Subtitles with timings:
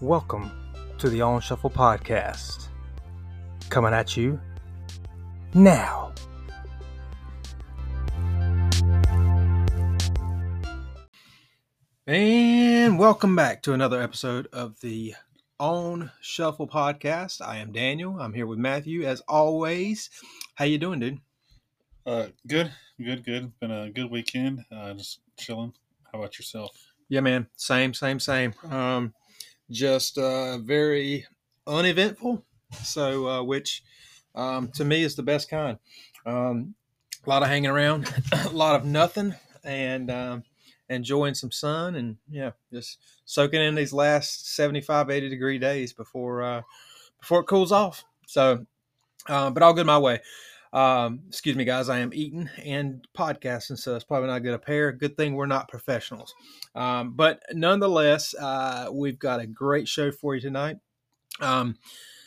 [0.00, 0.52] Welcome
[0.98, 2.68] to the On Shuffle Podcast.
[3.68, 4.38] Coming at you
[5.54, 6.12] now.
[12.06, 15.16] And welcome back to another episode of the
[15.58, 17.44] On Shuffle Podcast.
[17.44, 18.20] I am Daniel.
[18.20, 20.10] I'm here with Matthew as always.
[20.54, 21.18] How you doing, dude?
[22.06, 22.70] Uh, good,
[23.04, 23.52] good, good.
[23.58, 24.64] Been a good weekend.
[24.70, 25.72] Uh, just chilling.
[26.12, 26.70] How about yourself?
[27.08, 27.48] Yeah, man.
[27.56, 28.54] Same, same, same.
[28.70, 29.12] Um,
[29.70, 31.26] just uh, very
[31.66, 32.44] uneventful.
[32.82, 33.82] So, uh, which
[34.34, 35.78] um, to me is the best kind.
[36.26, 36.74] Um,
[37.26, 38.12] a lot of hanging around,
[38.46, 40.44] a lot of nothing, and um,
[40.88, 46.42] enjoying some sun, and yeah, just soaking in these last 75, 80 degree days before
[46.42, 46.62] uh,
[47.20, 48.04] before it cools off.
[48.26, 48.66] So,
[49.28, 50.20] uh, but all good my way.
[50.72, 51.88] Um, excuse me, guys.
[51.88, 54.92] I am eating and podcasting, so it's probably not a good a pair.
[54.92, 56.34] Good thing we're not professionals.
[56.74, 60.76] Um, but nonetheless, uh, we've got a great show for you tonight.
[61.40, 61.76] Um,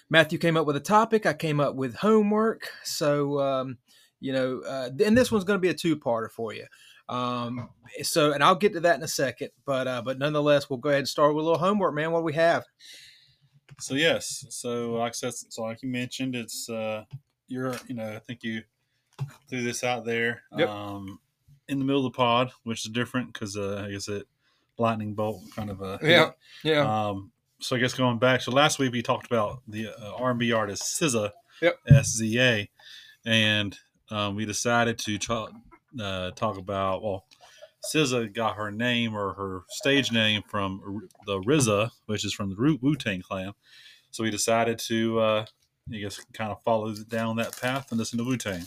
[0.09, 1.25] Matthew came up with a topic.
[1.25, 2.69] I came up with homework.
[2.83, 3.77] So, um,
[4.19, 6.66] you know, uh, and this one's going to be a two-parter for you.
[7.09, 7.69] Um,
[8.03, 9.49] so, and I'll get to that in a second.
[9.66, 12.11] But, uh, but nonetheless, we'll go ahead and start with a little homework, man.
[12.11, 12.66] What do we have?
[13.79, 17.03] So yes, so like I said, so like you mentioned, it's uh,
[17.52, 18.63] you're you know I think you
[19.49, 20.69] threw this out there Yep.
[20.69, 21.19] um,
[21.67, 24.27] in the middle of the pod, which is different because uh, I guess it
[24.77, 26.31] lightning bolt kind of a Yeah,
[26.63, 26.79] yeah.
[27.09, 30.52] Um, so I guess going back, so last week we talked about the uh, R&B
[30.52, 31.29] artist SZA,
[31.61, 31.75] Yep.
[31.88, 32.69] S-Z-A,
[33.25, 33.77] and
[34.09, 35.52] um, we decided to talk,
[36.02, 37.25] uh, talk about well,
[37.94, 42.77] SZA got her name or her stage name from the RZA, which is from the
[42.81, 43.53] Wu Tang Clan.
[44.09, 45.45] So we decided to, uh,
[45.94, 48.66] I guess, kind of follows it down that path and listen to Wu Tang.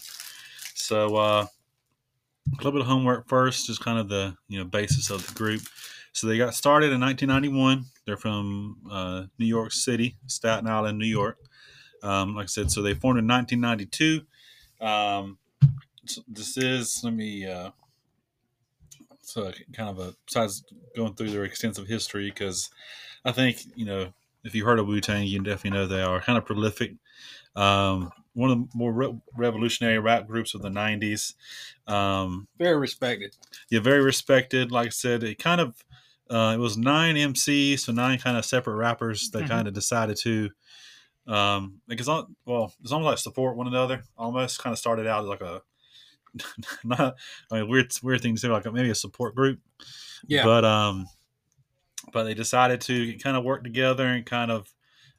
[0.74, 1.46] So uh,
[2.52, 5.34] a little bit of homework first, just kind of the you know basis of the
[5.34, 5.62] group.
[6.12, 7.86] So they got started in 1991.
[8.06, 11.38] They're from uh, New York City, Staten Island, New York.
[12.02, 14.26] Um, like I said, so they formed in 1992.
[14.84, 15.38] Um,
[16.06, 17.70] so this is let me uh,
[19.22, 20.64] so kind of a besides
[20.94, 22.70] going through their extensive history because
[23.24, 24.12] I think you know
[24.44, 26.94] if you heard of Wu Tang, you definitely know they are kind of prolific.
[27.56, 31.34] Um, one of the more re- revolutionary rap groups of the 90s.
[31.86, 33.36] Um, Very respected.
[33.70, 34.72] yeah, very respected.
[34.72, 35.84] Like I said, it kind of
[36.30, 39.48] uh, it was nine MCs, so nine kind of separate rappers that Mhm.
[39.48, 40.50] kind of decided to
[41.26, 44.02] um like it's all well, it's almost like support one another.
[44.18, 45.62] Almost kind of started out like a
[46.84, 47.14] not
[47.52, 49.60] I mean weird weird thing to say like maybe a support group.
[50.26, 50.44] Yeah.
[50.44, 51.06] But um
[52.12, 54.68] but they decided to kind of work together and kind of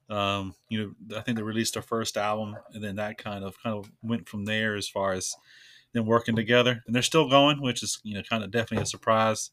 [0.09, 0.79] um you
[1.09, 3.89] know I think they released their first album and then that kind of kind of
[4.03, 5.35] went from there as far as
[5.93, 8.85] them working together and they're still going which is you know kind of definitely a
[8.85, 9.49] surprise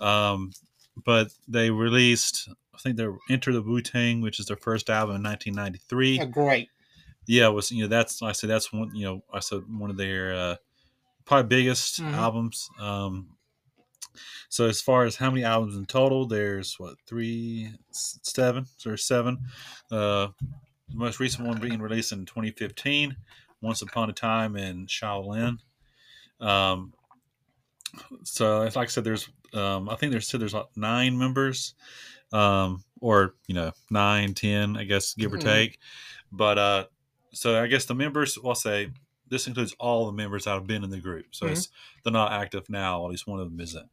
[0.00, 0.50] um
[1.04, 5.22] but they released i think they're enter the wu-tang which is their first album in
[5.22, 6.68] 1993 great.
[7.26, 9.90] yeah it was you know that's i said that's one you know i said one
[9.90, 10.56] of their uh
[11.26, 12.14] probably biggest Mhm.
[12.14, 13.33] albums um
[14.48, 18.66] so as far as how many albums in total there's what three seven?
[18.86, 19.38] Or seven?
[19.90, 20.28] Uh
[20.88, 23.16] the most recent one being released in 2015
[23.62, 25.58] once upon a time in shaolin.
[26.40, 26.92] Um
[28.24, 31.74] so like i said there's um i think there's said there's like nine members
[32.32, 35.42] um or you know nine ten i guess give or Mhm.
[35.44, 35.78] take.
[36.32, 36.84] But uh
[37.32, 38.90] so i guess the members I'll say
[39.28, 41.26] this includes all the members that have been in the group.
[41.34, 41.68] So it's
[42.02, 43.88] they're not active now at least one of them isn't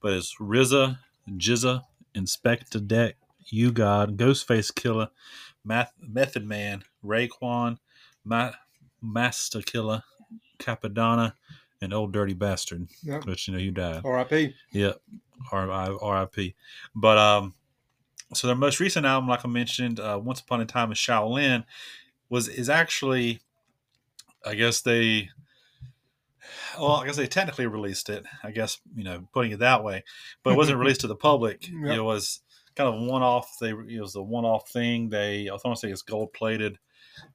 [0.00, 0.98] but it's RZA,
[1.30, 1.82] GZA,
[2.14, 3.16] Inspectah Deck,
[3.46, 5.08] U-God, Ghostface Killah,
[5.64, 7.78] Math, Method Man, Raekwon,
[8.24, 8.52] Ma-
[9.00, 10.04] Masta Killa,
[10.58, 11.32] Cappadonna,
[11.80, 13.26] and Old Dirty Bastard, Yep.
[13.26, 14.02] which you know you died.
[14.04, 14.54] R.I.P.
[14.72, 15.00] Yep.
[15.52, 16.54] R.I.P.
[16.94, 17.54] But um,
[18.34, 21.64] so their most recent album, like I mentioned, uh, Once Upon a Time in Shaolin,
[22.28, 23.40] was is actually,
[24.44, 25.30] I guess they,
[26.78, 28.24] well, I guess they technically released it.
[28.42, 30.04] I guess you know, putting it that way,
[30.42, 31.68] but it wasn't released to the public.
[31.68, 31.96] Yep.
[31.96, 32.40] It was
[32.76, 33.58] kind of one off.
[33.60, 35.10] They it was a one off thing.
[35.10, 36.78] They I want to say it's gold plated,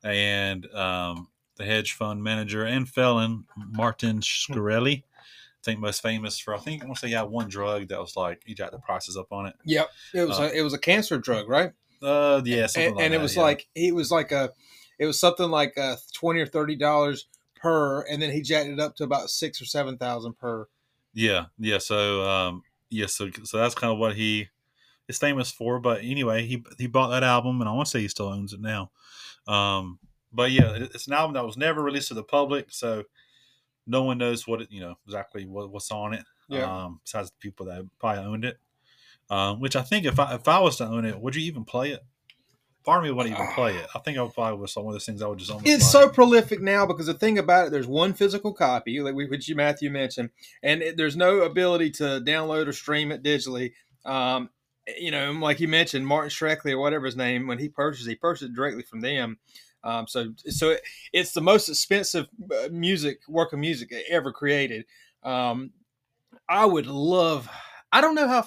[0.03, 1.27] and um,
[1.57, 5.03] the hedge fund manager and felon Martin Shkreli.
[5.03, 7.87] I think most famous for I think I want to say he had one drug
[7.87, 9.55] that was like he jacked the prices up on it.
[9.65, 9.89] Yep.
[10.13, 11.71] It was Uh, a, it was a cancer drug, right?
[12.01, 13.41] Uh, yeah, something and, like and it that, was yeah.
[13.43, 14.51] like it was like a
[14.99, 17.27] it was something like uh twenty or thirty dollars
[17.63, 20.67] per, and then he jacked it up to about six or seven thousand per.
[21.15, 21.79] yeah, yeah.
[21.79, 24.49] So um, yeah, so so that's kind of what he
[25.07, 25.79] is famous for.
[25.79, 28.53] But anyway, he he bought that album, and I want to say he still owns
[28.53, 28.91] it now.
[29.47, 29.99] Um,
[30.31, 33.03] but yeah, it's an album that was never released to the public, so
[33.87, 36.25] no one knows what it you know exactly what, what's on it.
[36.49, 36.65] Yeah.
[36.85, 38.57] Um, besides the people that probably owned it.
[39.29, 41.63] uh, which I think if I if I was to own it, would you even
[41.65, 42.01] play it?
[42.83, 43.87] Part of me wouldn't even play it.
[43.95, 45.67] I think I would probably with some of those things I would just almost.
[45.67, 49.25] It's so prolific now because the thing about it, there's one physical copy, like we,
[49.25, 50.29] which you Matthew mentioned,
[50.61, 53.73] and it, there's no ability to download or stream it digitally.
[54.05, 54.49] Um,
[54.97, 58.15] you know, like you mentioned, Martin Shkreli or whatever his name, when he purchased, he
[58.15, 59.37] purchased it directly from them.
[59.83, 60.81] Um, so, so it,
[61.11, 64.85] it's the most expensive uh, music work of music ever created.
[65.23, 65.71] Um,
[66.47, 67.49] I would love.
[67.91, 68.45] I don't know how.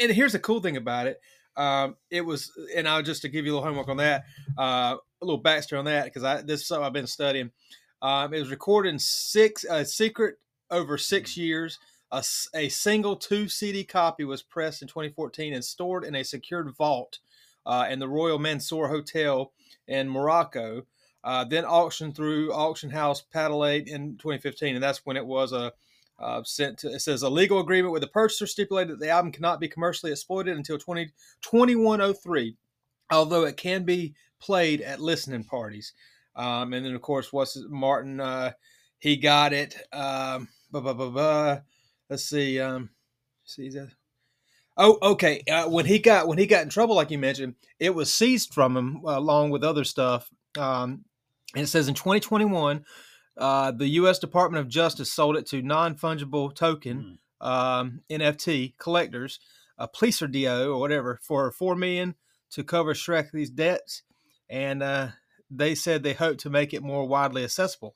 [0.00, 1.20] And here's the cool thing about it.
[1.56, 4.24] Um, it was, and I'll just to give you a little homework on that,
[4.58, 7.50] uh, a little backstory on that because I this is something I've been studying.
[8.02, 10.36] Um, it was recorded in six uh, secret
[10.70, 11.78] over six years.
[12.12, 17.18] A single two CD copy was pressed in 2014 and stored in a secured vault
[17.66, 19.52] uh, in the Royal Mansour Hotel
[19.88, 20.86] in Morocco.
[21.24, 25.70] Uh, then auctioned through auction house Paddle8 in 2015, and that's when it was uh,
[26.18, 26.88] uh, sent to.
[26.88, 30.12] It says a legal agreement with the purchaser stipulated that the album cannot be commercially
[30.12, 31.06] exploited until 20,
[31.42, 32.56] 2103,
[33.10, 35.92] although it can be played at listening parties.
[36.34, 38.20] Um, and then of course, what's Martin?
[38.20, 38.52] Uh,
[38.98, 39.76] he got it.
[39.92, 41.58] Um, blah, blah, blah, blah.
[42.08, 42.60] Let's see.
[42.60, 42.90] Um,
[43.44, 43.90] see that.
[44.76, 45.42] Oh, okay.
[45.50, 48.52] Uh, when he got when he got in trouble, like you mentioned, it was seized
[48.52, 50.30] from him uh, along with other stuff.
[50.58, 51.04] Um,
[51.54, 52.84] and it says in 2021,
[53.36, 54.18] uh, the U.S.
[54.18, 59.40] Department of Justice sold it to non-fungible token um, NFT collectors,
[59.78, 62.14] a PleasrDAO or whatever, for four million
[62.50, 64.02] to cover Shkreli's debts,
[64.48, 65.08] and uh,
[65.50, 67.94] they said they hope to make it more widely accessible.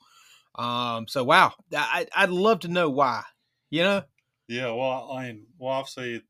[0.55, 3.23] Um, so wow, I, I'd love to know why.
[3.69, 4.03] You know,
[4.47, 6.23] Yeah, well, I mean, well, obviously,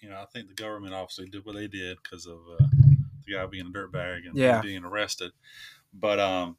[0.00, 2.66] you know, I think the government obviously did what they did because of uh,
[3.26, 4.60] the guy being a dirtbag and Yeah.
[4.62, 5.32] being arrested.
[5.92, 6.56] But um,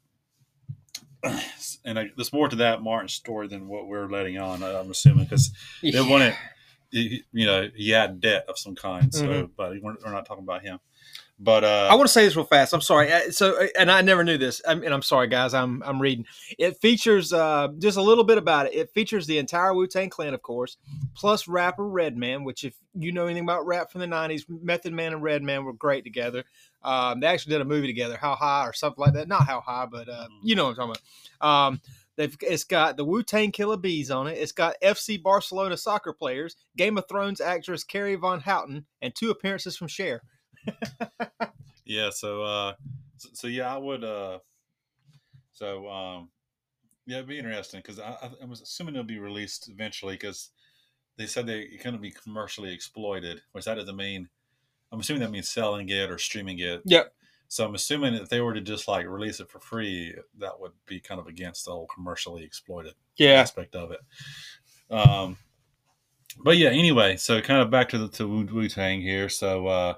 [1.84, 4.62] and I, there's more to that Martin story than what we're letting on.
[4.62, 5.52] I'm assuming because
[5.82, 6.34] they wanted,
[6.90, 9.14] you know, he had debt of some kind.
[9.14, 9.50] So, Mhm.
[9.56, 10.78] but we're, we're not talking about him.
[11.42, 12.74] But uh, I want to say this real fast.
[12.74, 13.10] I'm sorry.
[13.10, 14.60] Uh, So, uh, and I never knew this.
[14.68, 15.54] I'm, and I'm sorry, guys.
[15.54, 16.26] I'm I'm reading.
[16.58, 18.74] It features uh, just a little bit about it.
[18.74, 20.76] It features the entire Wu Tang Clan, of course,
[21.14, 22.44] plus rapper Redman.
[22.44, 25.72] Which, if you know anything about rap from the '90s, Method Man and Redman were
[25.72, 26.44] great together.
[26.82, 29.26] Um, they actually did a movie together, How High or something like that.
[29.26, 31.02] Not How High, but uh, you know what I'm talking
[31.40, 31.66] about.
[31.66, 31.80] Um,
[32.16, 34.36] they've it's got the Wu Tang Killer Bees on it.
[34.36, 39.30] It's got FC Barcelona soccer players, Game of Thrones actress Carrie Von Houten, and two
[39.30, 40.20] appearances from Cher.
[41.84, 42.74] yeah, so uh,
[43.16, 44.04] so, so yeah, I would.
[44.04, 44.38] Uh,
[45.52, 46.28] so um,
[47.06, 50.50] yeah, it'd be interesting because I, I, was assuming it'll be released eventually because
[51.16, 54.28] they said they it couldn't be commercially exploited, which that doesn't mean.
[54.92, 56.82] I'm assuming that means selling it or streaming it.
[56.84, 57.12] Yep.
[57.46, 60.72] So I'm assuming if they were to just like release it for free, that would
[60.86, 63.40] be kind of against the whole commercially exploited Yeah.
[63.40, 64.00] aspect of it.
[64.88, 65.36] Um,
[66.42, 69.28] but yeah, anyway, so kind of back to the to Wu Tang here.
[69.28, 69.94] So, uh,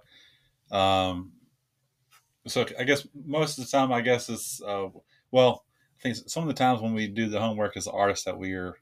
[0.73, 1.33] um,
[2.47, 4.89] so I guess most of the time, I guess it's uh,
[5.31, 5.65] well,
[5.99, 8.53] I think some of the times when we do the homework as artists that we
[8.55, 8.75] are,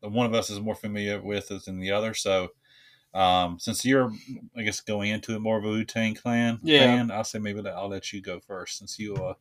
[0.00, 2.14] one of us is more familiar with it than the other.
[2.14, 2.50] So,
[3.14, 4.12] um, since you're,
[4.56, 6.78] I guess, going into it more of a Wu Tang Clan Yeah.
[6.80, 9.34] fan, I'll say maybe that I'll let you go first since you uh, more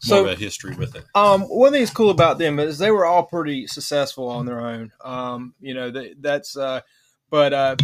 [0.00, 1.04] So- of a history with it.
[1.14, 4.60] Um, one thing that's cool about them is they were all pretty successful on their
[4.60, 4.92] own.
[5.04, 6.80] Um, you know, they, that's, uh,
[7.28, 7.76] but uh,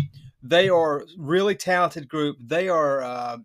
[0.48, 2.36] they are really talented group.
[2.40, 3.38] They are, uh,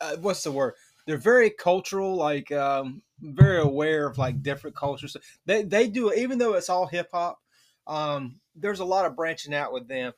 [0.00, 0.74] uh, what's the word?
[1.06, 5.16] They're very cultural, like um, very aware of like different cultures.
[5.46, 7.40] They they do even though it's all hip hop.
[7.86, 10.12] Um, there's a lot of branching out with them.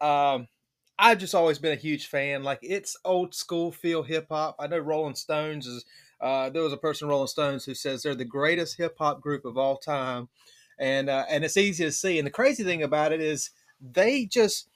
[0.00, 0.48] Um,
[0.98, 2.42] I've just always been a huge fan.
[2.42, 4.56] Like it's old school feel hip hop.
[4.58, 5.84] I know Rolling Stones is
[6.20, 9.44] uh, there was a person Rolling Stones who says they're the greatest hip hop group
[9.44, 10.28] of all time,
[10.78, 12.18] and uh, and it's easy to see.
[12.18, 14.68] And the crazy thing about it is they just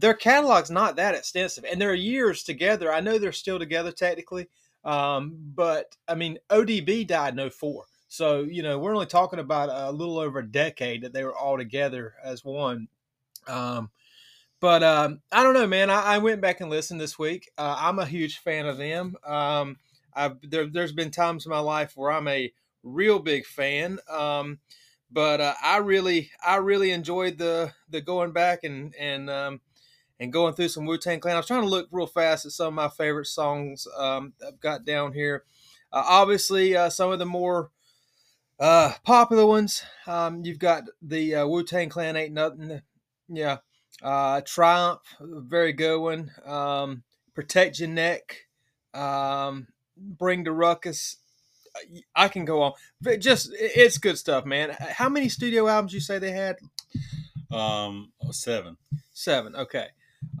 [0.00, 2.92] their catalog's not that extensive, and they're years together.
[2.92, 4.48] I know they're still together technically,
[4.84, 7.84] um, but I mean ODB died in 04.
[8.08, 11.36] so you know we're only talking about a little over a decade that they were
[11.36, 12.88] all together as one.
[13.46, 13.90] Um,
[14.60, 15.88] but um, I don't know, man.
[15.90, 17.50] I, I went back and listened this week.
[17.56, 19.14] Uh, I'm a huge fan of them.
[19.24, 19.76] Um,
[20.42, 22.52] there, there's been times in my life where I'm a
[22.82, 23.98] real big fan.
[24.10, 24.58] Um,
[25.10, 29.60] but uh, I really, I really enjoyed the the going back and and um,
[30.20, 31.36] and going through some Wu Tang Clan.
[31.36, 34.60] I was trying to look real fast at some of my favorite songs um, I've
[34.60, 35.44] got down here.
[35.92, 37.70] Uh, obviously, uh, some of the more
[38.60, 39.82] uh, popular ones.
[40.06, 42.82] Um, you've got the uh, Wu Tang Clan ain't nothing.
[43.28, 43.58] Yeah,
[44.02, 46.30] uh, Triumph, very good one.
[46.44, 47.02] Um,
[47.34, 48.46] Protect Your Neck.
[48.94, 51.18] Um, Bring the Ruckus.
[52.14, 52.72] I can go on.
[53.00, 54.76] But Just it's good stuff, man.
[54.78, 56.56] How many studio albums you say they had?
[57.50, 58.76] Um, seven.
[59.12, 59.54] Seven.
[59.54, 59.86] Okay.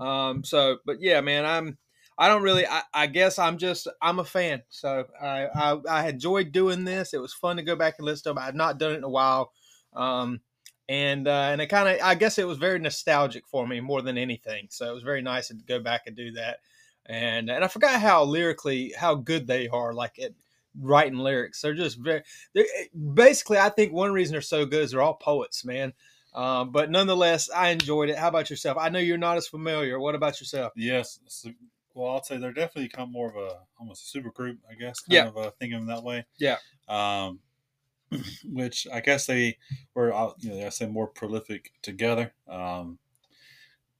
[0.00, 1.78] Um, so, but yeah, man, I'm.
[2.20, 2.66] I don't really.
[2.66, 3.86] I, I guess I'm just.
[4.02, 4.62] I'm a fan.
[4.68, 7.14] So I, I I enjoyed doing this.
[7.14, 8.38] It was fun to go back and listen to them.
[8.38, 9.52] I had not done it in a while.
[9.94, 10.40] Um,
[10.88, 14.02] and uh, and it kind of I guess it was very nostalgic for me more
[14.02, 14.68] than anything.
[14.70, 16.58] So it was very nice to go back and do that.
[17.06, 19.92] And and I forgot how lyrically how good they are.
[19.92, 20.34] Like it
[20.80, 21.60] writing lyrics.
[21.60, 22.22] They're just very.
[22.54, 22.66] They're,
[23.14, 25.92] basically, I think one reason they're so good is they're all poets, man.
[26.34, 28.18] Um, but nonetheless, I enjoyed it.
[28.18, 28.76] How about yourself?
[28.78, 29.98] I know you're not as familiar.
[29.98, 30.72] What about yourself?
[30.76, 31.18] Yes.
[31.94, 34.74] Well, I'd say they're definitely kind of more of a almost a super group, I
[34.74, 35.00] guess.
[35.00, 35.26] Kind Yeah.
[35.28, 36.26] of uh, thinking that way.
[36.38, 36.58] Yeah.
[36.88, 37.40] Um,
[38.44, 39.58] which I guess they
[39.94, 42.32] were, uh, you know, I say more prolific together.
[42.46, 42.98] Um,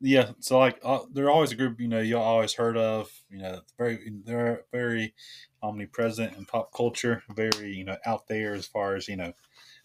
[0.01, 0.31] yeah.
[0.41, 3.11] So like, uh, they're always a group, you know, you always heard of.
[3.31, 5.15] You know, very they're very
[5.63, 7.23] omnipresent in pop culture.
[7.35, 9.33] Very, you know, out there as far as you know.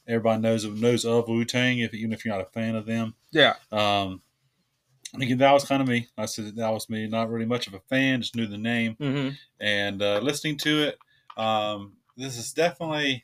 [0.07, 2.85] Everybody knows of knows of Wu Tang, if even if you're not a fan of
[2.85, 3.13] them.
[3.31, 3.53] Yeah.
[3.71, 4.21] Um,
[5.19, 6.07] again, that was kind of me.
[6.17, 7.07] I said that was me.
[7.07, 9.29] Not really much of a fan, just knew the name Mm-hmm.
[9.61, 10.97] and uh, listening to it.
[11.37, 13.23] Um, this is definitely,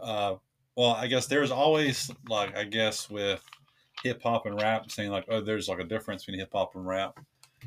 [0.00, 0.34] uh,
[0.76, 3.42] well, I guess there's always like I guess with
[4.02, 6.86] hip hop and rap, saying like, oh, there's like a difference between hip hop and
[6.86, 7.18] rap.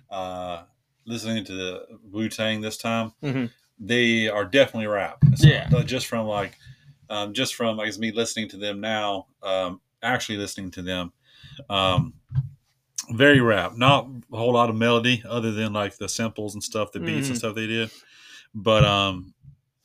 [0.09, 0.63] Uh,
[1.05, 3.51] listening to the Wu Tang this time, Mhm.
[3.79, 5.17] they are definitely rap.
[5.37, 5.67] Yeah.
[5.83, 6.57] just from like,
[7.09, 11.11] um, just from I guess me listening to them now, um, actually listening to them,
[11.69, 12.13] um,
[13.13, 13.73] very rap.
[13.75, 17.29] Not a whole lot of melody other than like the samples and stuff, the beats
[17.29, 17.39] and Mhm.
[17.39, 17.89] stuff they did.
[18.53, 19.33] But um,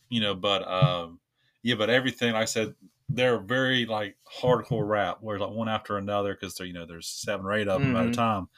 [0.08, 1.20] you know, but um,
[1.62, 2.74] yeah, but everything like I said,
[3.08, 7.08] they're very like hardcore rap, where like one after another because they're you know there's
[7.08, 8.48] seven or eight of them at a time.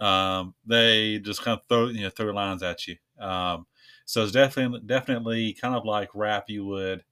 [0.00, 2.96] Um, they just kind of throw you know throw lines at you.
[3.18, 3.66] Um,
[4.06, 7.04] so it's definitely definitely kind of like rap you would,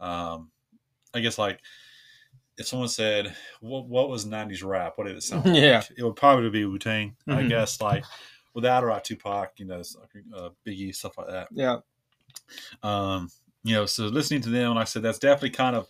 [0.00, 0.50] um,
[1.14, 1.60] I guess like
[2.58, 5.54] if someone said what what was '90s rap, what did it sound like?
[5.56, 5.82] Yeah.
[5.96, 7.48] it would probably be Wu Tang, I Mhm.
[7.48, 7.80] guess.
[7.80, 8.04] Like
[8.54, 9.82] without or out Tupac, you know,
[10.36, 11.78] uh, Biggie stuff like that Yeah.
[12.82, 13.28] um,
[13.62, 15.88] you know, so listening to them, like I said, that's definitely kind of,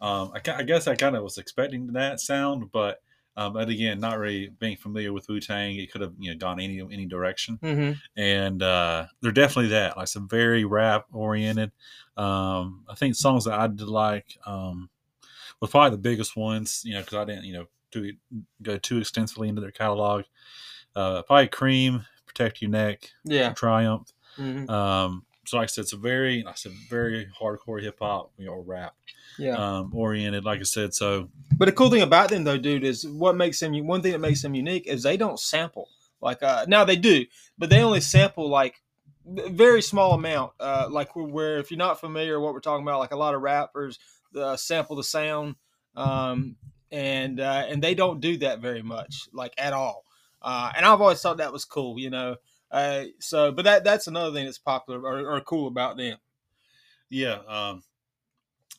[0.00, 3.00] um, I, I guess I kind of was expecting that sound, but,
[3.36, 6.38] um, but again, not really being familiar with Wu Tang, it could have you know
[6.38, 7.92] gone any any direction, Mm-hmm.
[8.20, 11.72] and uh, they're definitely that, like some very rap oriented.
[12.16, 14.88] Um, I think songs that I did like um,
[15.60, 18.12] was probably the biggest ones, you know, because I didn't you know do
[18.62, 20.24] go too extensively into their catalog.
[20.96, 23.52] Uh, probably Cream, Protect Your Neck, Yeah.
[23.52, 24.12] Triumph.
[24.38, 24.68] Mhm.
[24.70, 28.32] Um, so like I said, it's a very, like I said, very hardcore hip hop,
[28.38, 28.94] you know, or rap
[29.38, 29.56] Yeah.
[29.56, 30.44] um, oriented.
[30.44, 33.60] Like I said, so But the cool thing about them, though, dude, is what makes
[33.60, 33.74] them.
[33.86, 35.88] One thing that makes them unique is they don't sample.
[36.20, 37.26] Like uh, now they do,
[37.58, 38.80] but they only sample like
[39.26, 40.52] very small amount.
[40.58, 43.16] Uh, like where, where if you're not familiar with what we're talking about, like a
[43.16, 43.98] lot of rappers
[44.36, 45.56] uh, sample the sound,
[45.96, 46.56] um,
[46.90, 50.04] and uh, and they don't do that very much, like at all.
[50.40, 52.36] Uh, and I've always thought that was cool, you know.
[52.74, 56.18] Uh, so, but that that's another thing that's popular or, or cool about them.
[57.08, 57.82] yeah, um,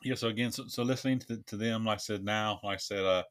[0.04, 0.16] yeah.
[0.16, 3.04] So again, so, so listening to, to them, like I said, now, like I said,
[3.06, 3.24] uh,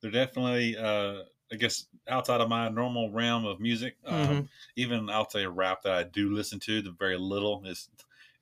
[0.00, 3.96] they're definitely, uh, I guess, outside of my normal realm of music.
[4.06, 4.48] Um, Mhm.
[4.76, 7.90] Even outside of rap that I do listen to, the very little is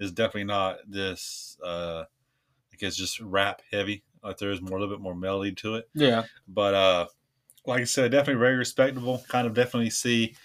[0.01, 1.59] is definitely not this.
[1.65, 2.05] Uh,
[2.73, 4.05] I guess just rap heavy.
[4.23, 5.91] Like there is more a little bit more melody to it.
[5.95, 7.07] Yeah, but uh
[7.67, 10.37] like i said definitely very respectable kind of definitely see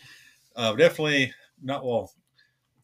[0.58, 2.12] uh definitely not well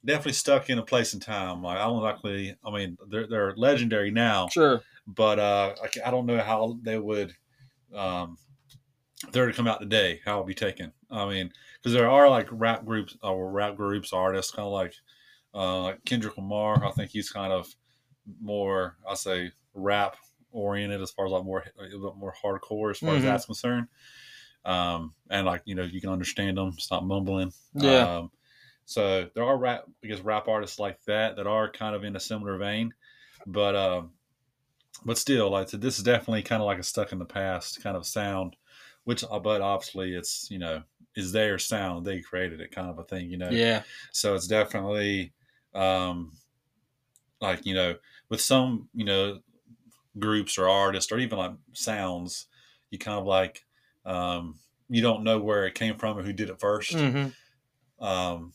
[0.05, 3.53] definitely stuck in a place in time like i don't likely i mean they're, they're
[3.55, 4.81] legendary now sure.
[5.07, 7.33] but uh I, I don't know how they would
[7.93, 8.37] um
[9.31, 12.29] they're to come out today how it would be taken i mean because there are
[12.29, 14.93] like rap groups or rap groups artists kind of like
[15.53, 17.73] uh kendrick lamar i think he's kind of
[18.41, 20.17] more i say rap
[20.51, 23.27] oriented as far as like more a little more hardcore as far as Mhm.
[23.27, 23.87] that's concerned
[24.65, 28.11] um and like you know you can understand them it's not mumbling Yeah.
[28.19, 28.31] um
[28.85, 32.15] so there are rap i guess rap artists like that that are kind of in
[32.15, 32.93] a similar vein
[33.45, 34.11] but um
[35.05, 37.81] but still like so this is definitely kind of like a stuck in the past
[37.83, 38.55] kind of sound
[39.03, 40.81] which uh, but obviously it's you know
[41.15, 43.83] is their sound they created it kind of a thing you know Yeah.
[44.11, 45.33] so it's definitely
[45.73, 46.31] um
[47.41, 47.95] like you know
[48.29, 49.39] with some you know
[50.19, 52.47] groups or artists or even like sounds
[52.91, 53.65] you kind of like
[54.05, 54.55] um
[54.89, 57.27] you don't know where it came from or who did it 1st hmm
[58.05, 58.51] um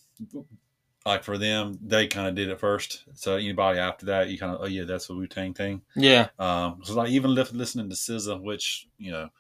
[1.07, 3.05] like for them they kind of did it first.
[3.15, 5.83] So anybody after that you kind of oh yeah that's a wu-tang thing.
[5.97, 6.29] Yeah.
[6.39, 9.31] um so like even li- listening to SZA, which you know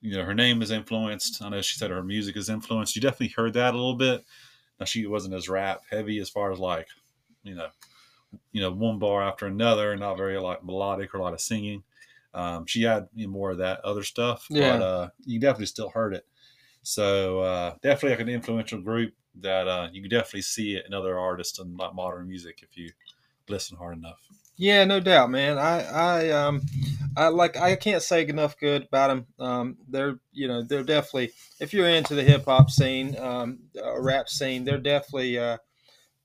[0.00, 1.42] you know her name is influenced.
[1.42, 2.96] I know she said her music is influenced.
[2.96, 4.24] You definitely heard that a little bit.
[4.80, 6.88] Now she wasn't as rap heavy as far as like
[7.44, 7.68] you know
[8.52, 11.82] you know one bar after another not very like melodic or a lot of singing
[12.34, 14.76] um she had you know, more of that other stuff Yeah.
[14.76, 16.26] but uh you definitely still heard it
[16.82, 20.94] So uh, definitely like an influential group that uh, you can definitely see it in
[20.94, 22.90] other artists and like modern music if you
[23.48, 24.20] listen hard enough.
[24.56, 25.56] Yeah, no doubt, man.
[25.58, 26.62] I, I, um,
[27.16, 27.56] I like.
[27.56, 29.26] I can't say enough good about them.
[29.38, 31.32] Um, they're, you know, they're definitely.
[31.60, 35.58] If you're into the hip hop scene, um, uh, rap scene, they're definitely, uh,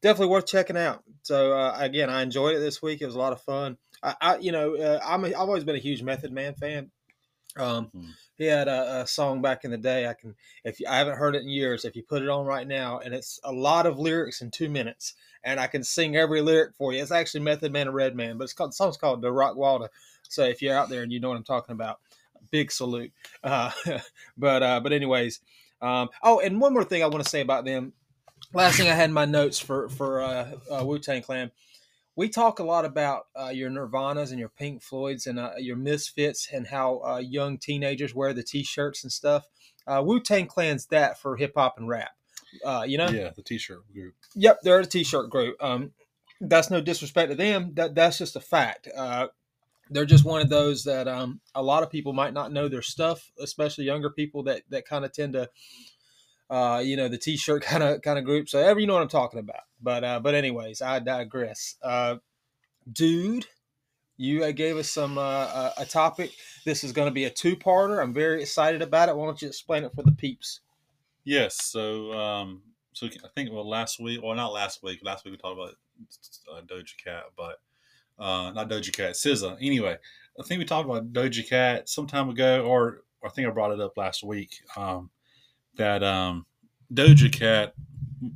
[0.02, 1.04] definitely worth checking out.
[1.24, 3.02] So uh, again, I enjoyed it this week.
[3.02, 3.78] It was a lot of fun.
[4.04, 5.24] I, I you know, uh, I'm.
[5.26, 6.92] A, I've always been a huge Method Man fan.
[7.56, 8.10] Um, Hmm.
[8.38, 10.08] he had a, a song back in the day.
[10.08, 12.46] I can, if you, I haven't heard it in years, if you put it on
[12.46, 16.16] right now, and it's a lot of lyrics in two minutes, and I can sing
[16.16, 17.02] every lyric for you.
[17.02, 19.90] It's actually Method Man and Redman, but it's called the song's called "Da Rockwilder."
[20.28, 22.00] So if you're out there and you know what I'm talking about,
[22.52, 23.12] big salute.
[23.44, 23.72] Uh,
[24.38, 25.42] but uh, but anyways,
[25.82, 27.92] um, oh, and one more thing I want to say about them.
[28.54, 31.52] Last thing I had in my notes for for uh, uh, Wu Tang Clan
[32.16, 35.76] we talk a lot about uh, your Nirvanas and your Pink Floyds and uh, your
[35.76, 39.46] Misfits and how uh, young teenagers wear the T-shirts and stuff.
[39.88, 42.12] Uh, Wu Tang Clan's that for hip hop and rap.
[42.64, 44.14] Uh, you know, Yeah, the T-shirt group.
[44.36, 45.56] yep, they're a T-shirt group.
[45.62, 45.92] Um,
[46.40, 47.72] that's no disrespect to them.
[47.74, 48.88] That that's just a fact.
[48.96, 49.28] Uh,
[49.90, 52.82] they're just one of those that um, a lot of people might not know their
[52.82, 55.50] stuff, especially younger people that that kind of tend to.
[56.50, 59.02] Uh, you know the t-shirt kind of kind of group so ever you know what
[59.02, 62.16] i'm talking about but uh but anyways i digress uh
[62.92, 63.48] dude
[64.18, 66.32] you uh, gave us some uh, uh, a topic
[66.66, 69.48] this is going to be a two-parter i'm very excited about it why don't you
[69.48, 70.60] explain it for the peeps
[71.24, 71.64] Yes.
[71.64, 72.62] So, um,
[72.94, 75.00] so I think well, last week, well, not last week.
[75.04, 75.76] Last week we talked about
[76.52, 77.60] uh, Doja Cat, but
[78.20, 79.58] uh, not Doja Cat, SZA.
[79.62, 79.98] Anyway,
[80.40, 83.52] I think we talked about Doja Cat some time ago, or, or I think I
[83.52, 84.62] brought it up last week.
[84.76, 85.10] Um,
[85.76, 86.46] that um,
[86.94, 87.74] Doja Cat,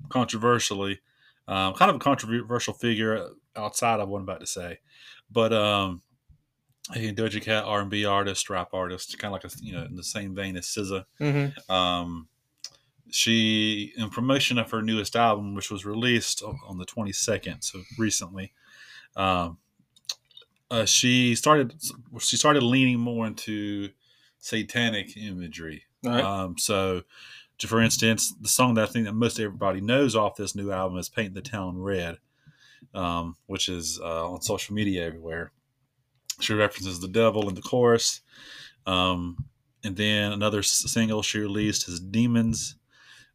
[0.10, 1.00] controversially,
[1.48, 4.80] um, kind of a controversial figure outside of what I'm about to say,
[5.32, 6.02] but um,
[6.92, 9.96] Doja Cat R and B artist, rap artist, kind of like a you know in
[9.96, 11.72] the same vein as SZA mm-hmm.
[11.72, 12.28] um,
[13.10, 18.52] she in promotion of her newest album which was released on the 22nd so recently
[19.16, 19.58] um,
[20.70, 21.74] uh, she started
[22.20, 23.90] she started leaning more into
[24.40, 26.24] satanic imagery right.
[26.24, 27.04] Um, so
[27.66, 30.96] for instance the song that i think that most everybody knows off this new album
[31.00, 32.20] is paint the town red
[32.94, 35.52] um, which is uh, on social media everywhere.
[36.40, 38.22] She references the devil in the chorus.
[38.86, 39.46] Um,
[39.84, 42.76] and then another single she released is demons.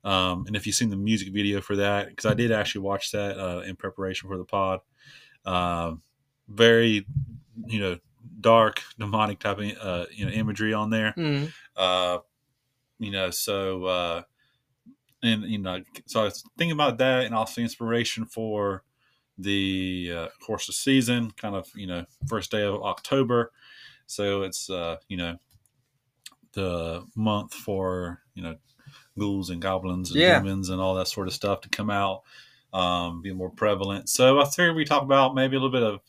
[0.05, 3.13] Um, and if you've seen the music video for that because i did actually watch
[3.13, 4.81] that uh, in preparation for the pod
[5.47, 6.03] um,
[6.49, 7.07] very
[7.67, 7.97] you know
[8.41, 11.15] dark demonic type of uh, you know imagery on there.
[11.17, 11.81] Mm-hmm.
[13.05, 14.23] You know, so uh,
[15.23, 18.83] and you know, so I was thinking about that, and also inspiration for
[19.39, 23.53] the uh, of course the season, kind of you know, first day of October.
[24.07, 25.39] So it's uh, you know,
[26.53, 28.57] the month for you know,
[29.19, 30.25] ghouls and goblins and Yeah.
[30.25, 32.23] demons and all that sort of stuff to come out,
[32.73, 34.09] um, be more prevalent.
[34.09, 36.01] So I figured we talk about maybe a little bit of,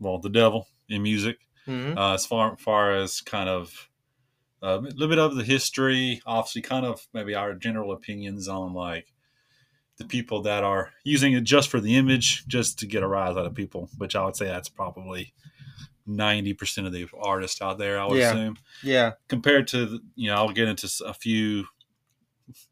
[0.00, 1.94] well, the devil in music Mm-hmm.
[1.96, 3.90] uh, as far far as kind of
[4.64, 9.12] a little bit of the history, obviously, kind of maybe our general opinions on like
[9.98, 13.36] the people that are using it just for the image, just to get a rise
[13.36, 15.32] out of people, which I would say that's probably
[16.06, 18.00] ninety percent of the artists out there.
[18.00, 18.32] I would Yeah.
[18.32, 21.64] assume yeah compared to you know I'll get into a few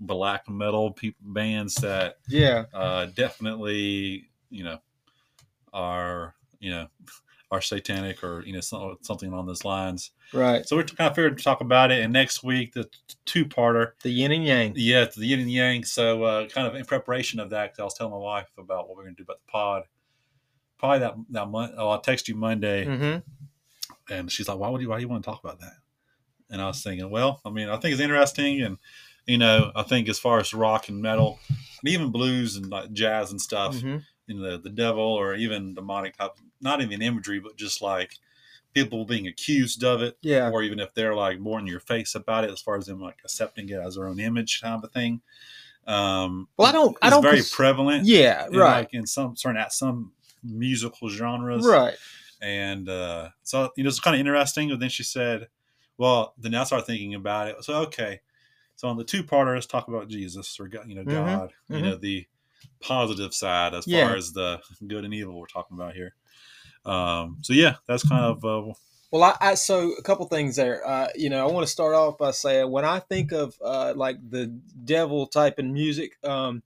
[0.00, 4.78] black metal people bands that yeah uh, definitely you know
[5.72, 6.86] are you know
[7.52, 10.10] are satanic or you know something along those lines.
[10.32, 12.02] right So we're kind of figured to talk about it.
[12.02, 12.88] And next week, the
[13.26, 15.84] two parter, the yin and yang yeah, the yin and yang.
[15.84, 18.88] So uh, kind of in preparation of that, 'cause I was telling my wife about
[18.88, 19.82] what we're going to do about the pod.
[20.78, 21.74] Probably that that month.
[21.76, 24.12] Oh, I'll text you Monday, mm-hmm.
[24.12, 24.88] and she's like, "Why would you?
[24.88, 25.74] Why do you want to talk about that?"
[26.50, 28.78] And I was thinking, well, I mean, I think it's interesting, and
[29.26, 32.92] you know, I think as far as rock and metal, and even blues and like
[32.92, 33.98] jazz and stuff, Mm-hmm.
[34.36, 38.18] You know, the devil or even demonic type, not even imagery, but just like
[38.74, 40.48] people being accused of it yeah.
[40.50, 43.00] or even if they're like more in your face about it as far as them
[43.00, 45.20] like accepting it as their own image kind of thing.
[45.86, 48.78] Um Well, I don't- I don't very cons- prevalent yeah in, right.
[48.78, 51.66] like in some certain at some musical genres.
[51.66, 51.94] Right.
[52.40, 55.48] And uh so you know it's kind of interesting but then she said
[55.98, 57.62] well then i started thinking about it.
[57.64, 58.20] So okay.
[58.76, 61.52] So on the two parter let's talk about jesus or God- you know Mhm, god
[61.70, 61.76] mhm.
[61.76, 62.26] you know the
[62.80, 64.06] positive side as Yeah.
[64.06, 66.14] far as the good and evil we're talking about here
[66.84, 68.72] um so yeah that's kind of uh
[69.10, 70.86] Well, I, I so a couple things there.
[70.86, 73.92] Uh, you know, I want to start off by saying when I think of uh,
[73.94, 74.46] like the
[74.84, 76.62] devil type in music, um,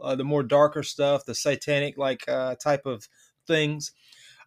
[0.00, 3.06] uh, the more darker stuff, the satanic like uh, type of
[3.46, 3.92] things,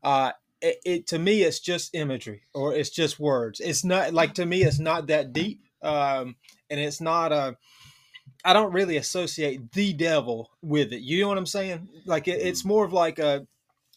[0.04, 3.60] uh, it, it to me it's just imagery or it's just words.
[3.60, 5.62] It's not like to me it's not that deep.
[5.82, 6.38] Um,
[6.70, 7.58] and it's not a.
[8.44, 11.02] I don't really associate the devil with it.
[11.02, 11.88] You know what I'm saying?
[12.06, 13.48] Like it, it's more of like a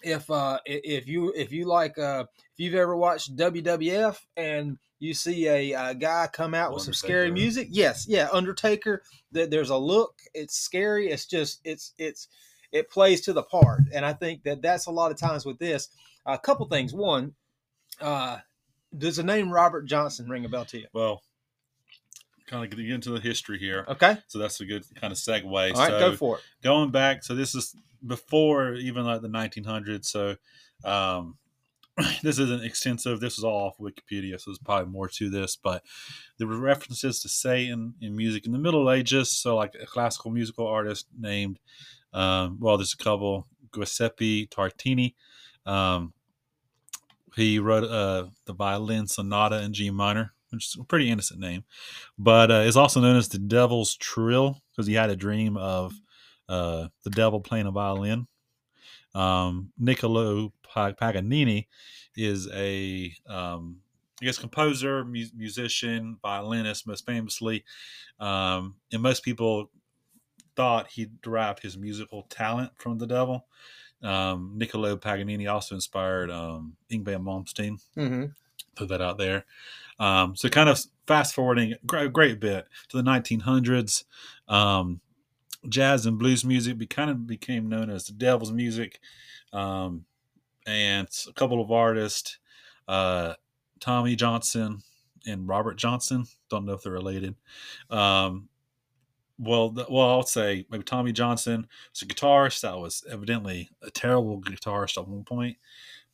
[0.03, 5.15] if uh if you if you like uh if you've ever watched WWF and you
[5.15, 9.03] see a, uh guy come out with some scary music, yes, yeah, Undertaker.
[9.33, 10.15] That there's a look.
[10.33, 11.09] It's scary.
[11.09, 12.29] It's just it's it's
[12.73, 15.59] it plays to the part, and I think that that's a lot of times with
[15.59, 15.89] this.
[16.25, 16.93] A couple things.
[16.93, 17.35] One,
[18.01, 18.39] uh,
[18.97, 20.87] does the name Robert Johnson ring a bell to you?
[20.93, 21.23] Well,
[22.47, 23.85] kind of get into the history here.
[23.89, 25.45] Okay, So that's a good kind of segue.
[25.45, 26.45] all right, so go for it.
[26.63, 27.75] going back, so this is
[28.07, 30.07] before even like the 1900s.
[30.07, 30.37] So
[30.85, 31.37] um,
[32.23, 33.21] this isn't extensive.
[33.21, 35.57] This is all off Wikipedia, so there's probably more to this.
[35.57, 35.83] But
[36.39, 39.31] there were references to Satan in music in the Middle Ages.
[39.31, 41.59] So like a classical musical artist named,
[42.13, 45.15] um, well, there's a couple, Giuseppe Tartini.
[45.65, 46.13] Um,
[47.35, 51.65] he wrote uh, the violin sonata in G minor, which is a pretty innocent name,
[52.19, 55.93] but uh, is also known as the Devil's Trill because he had a dream of
[56.49, 58.27] uh, the devil playing a violin.
[59.15, 61.67] Um, Niccolo Paganini
[62.17, 63.79] is a, um,
[64.21, 67.65] I guess, composer, mu- musician, violinist, most famously.
[68.21, 69.71] Um, and most people
[70.55, 73.47] thought he derived his musical talent from the devil.
[74.03, 78.27] Um, Niccolo Paganini also inspired um, Yngwie Malmsteen Mm-hmm.
[78.75, 79.45] put that out there.
[79.99, 84.05] Um, so kind of fast forwarding a great, bit to the 1900s,
[84.49, 85.01] um,
[85.69, 89.01] jazz and blues music be, kind of became known as the devil's music.
[89.53, 90.05] Um,
[90.67, 92.39] and a couple of artists,
[92.89, 93.35] uh,
[93.81, 94.83] Tommy Johnson
[95.27, 97.35] and Robert Johnson, don't know if they're related.
[97.89, 98.49] Um,
[99.39, 103.91] well, the, well, I'll say maybe Tommy Johnson was a guitarist that was evidently a
[103.91, 105.57] terrible guitarist at one point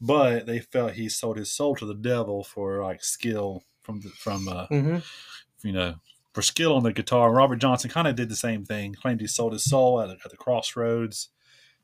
[0.03, 4.09] but they felt he sold his soul to the devil for like skill from the,
[4.11, 5.66] from uh, Mm-hmm.
[5.66, 5.95] you know
[6.33, 7.31] for skill on the guitar.
[7.33, 8.95] Robert Johnson kind of did the same thing.
[8.95, 11.29] Claimed he sold his soul at, at the Crossroads.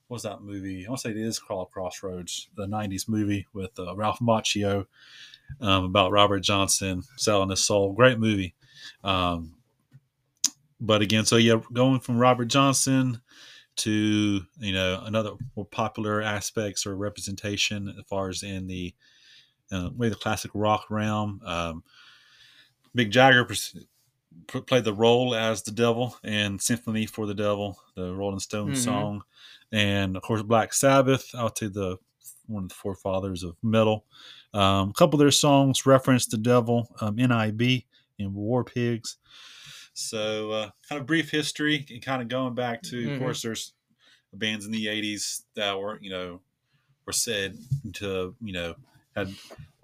[0.07, 0.87] What was that movie?
[0.87, 4.87] I want to say it is called Crossroads, the '90s movie with uh, Ralph Macchio
[5.61, 7.93] um, about Robert Johnson selling his soul.
[7.93, 8.55] Great movie.
[9.05, 9.57] Um,
[10.81, 13.21] but again, so yeah, going from Robert Johnson
[13.77, 18.95] to you know another more popular aspects or representation as far as in the
[19.73, 21.41] uh, maybe the classic rock realm.
[21.45, 21.85] Um,
[22.97, 23.77] Mick Jagger pers-
[24.47, 28.85] played the role as the devil in Symphony for the Devil, the Rolling Stones Mhm.
[28.85, 29.23] song,
[29.73, 31.35] and of course Black Sabbath.
[31.35, 31.99] I would say the
[32.47, 34.07] one of the forefathers of metal.
[34.55, 37.85] Um, a couple of their songs reference the devil, um, NIB
[38.19, 39.19] and War Pigs.
[39.93, 43.13] So, uh, kind of brief history and kind of going back to, Mhm.
[43.13, 43.75] of course, there's
[44.33, 46.41] bands in the 80s that were, you know,
[47.05, 47.59] were said
[47.95, 48.75] to, you know,
[49.19, 49.35] had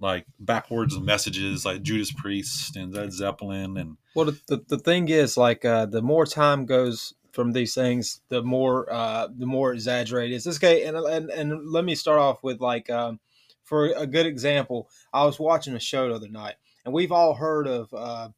[0.00, 5.08] like backwards messages like Judas Priest and Led Zeppelin and Well, the, the, the thing
[5.08, 9.72] is, like, uh, the more time goes from these things, the more uh, the more
[9.72, 10.44] exaggerated it's.
[10.44, 13.18] This guy, and, and and let me start off with like, um,
[13.64, 17.34] for a good example, I was watching a show the other night, and we've all
[17.34, 18.28] heard of uh,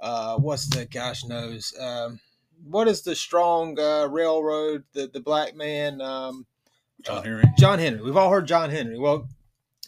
[0.00, 2.20] uh, what's the gosh knows, um,
[2.64, 6.46] what is the strong uh, railroad, the the black man, um,
[7.02, 7.44] John Uh, Henry.
[7.58, 8.02] John Henry.
[8.02, 8.98] We've all heard John Henry.
[8.98, 9.28] Well,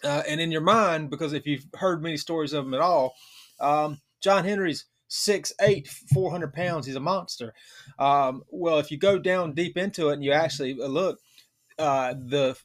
[0.04, 3.14] uh, and in your mind, because if you've heard many stories of him at all,
[3.60, 6.86] um, John Henry's six eight, four hundred pounds.
[6.86, 7.52] He's a monster.
[7.98, 11.18] Um, well, if you go down deep into it and you actually look,
[11.78, 12.56] uh, the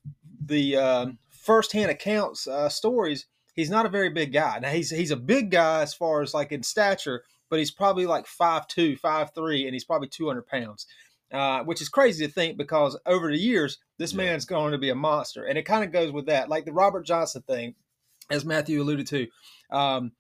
[0.45, 4.59] the um, firsthand accounts uh, stories, he's not a very big guy.
[4.59, 8.05] Now he's he's a big guy as far as like in stature, but he's probably
[8.05, 10.85] like five two, five three, and he's probably two hundred pounds.
[11.31, 14.17] Uh, which is crazy to think because over the years, this Yeah.
[14.17, 15.45] man's going to be a monster.
[15.45, 17.75] And it kind of goes with that, like the Robert Johnson thing,
[18.29, 19.27] as Matthew alluded to.
[19.71, 20.11] Um,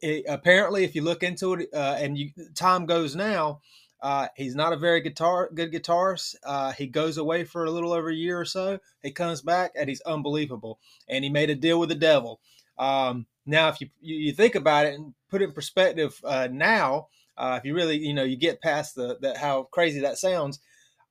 [0.00, 3.60] he- apparently, if you look into it uh, and you, time goes now,
[4.02, 6.34] uh, he's not a very guitar good guitarist.
[6.44, 8.78] Uh, he goes away for a little over a year or so.
[9.02, 10.78] He comes back and he's unbelievable.
[11.08, 12.40] And he made a deal with the devil.
[12.78, 16.48] Um, now, if you, you you think about it and put it in perspective, uh,
[16.50, 20.16] now uh, if you really you know you get past the that how crazy that
[20.18, 20.60] sounds,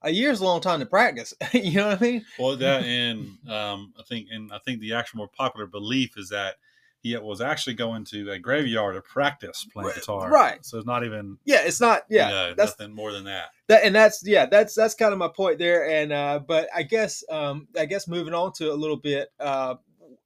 [0.01, 1.33] a year's a long time to practice.
[1.53, 2.25] you know what I mean?
[2.37, 6.29] Well, that and um, I think, and I think the actual more popular belief is
[6.29, 6.55] that
[7.01, 10.29] he was actually going to a graveyard to practice playing guitar.
[10.29, 10.63] right.
[10.65, 12.03] So it's not even, Yeah, it's not.
[12.09, 13.51] Yeah, you know, that's nothing more than that.
[13.67, 16.83] that and that's yeah that's that's kind of my point there and uh but i
[16.83, 19.75] guess um i guess moving on to a little bit uh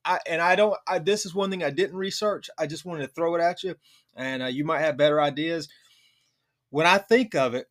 [0.06, 0.78] I, and I don't.
[0.88, 2.50] I, this is one thing I didn't research.
[2.58, 3.76] I just wanted to throw it at you,
[4.16, 5.70] and uh, you might have better ideas.
[6.72, 7.68] When I think of it,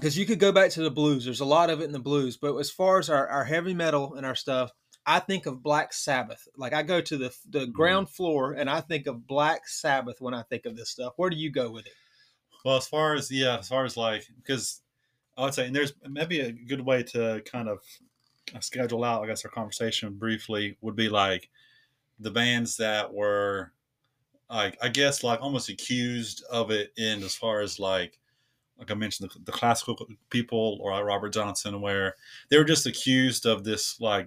[0.00, 1.26] because you could go back to the blues.
[1.26, 3.74] There's a lot of it in the blues, but as far as our, our heavy
[3.74, 4.72] metal and our stuff,
[5.04, 6.48] I think of Black Sabbath.
[6.56, 7.72] Like I go to the the mm-hmm.
[7.72, 11.12] ground floor and I think of Black Sabbath when I think of this stuff.
[11.16, 11.92] Where do you go with it?
[12.64, 14.80] Well, as far as yeah, as far as like because
[15.36, 17.80] I would say, and there's maybe a good way to kind of
[18.54, 21.50] uh, schedule out, I guess, our conversation briefly would be like
[22.18, 23.72] the bands that were
[24.48, 28.18] like I guess like almost accused of it in as far as like
[28.80, 32.16] like I mentioned the, the classical people or Robert Johnson where
[32.48, 34.26] they were just accused of this like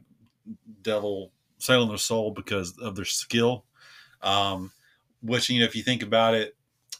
[0.81, 3.65] devil selling their soul because of their skill.
[4.21, 4.71] Um,
[5.21, 6.55] which you know, if you think about it,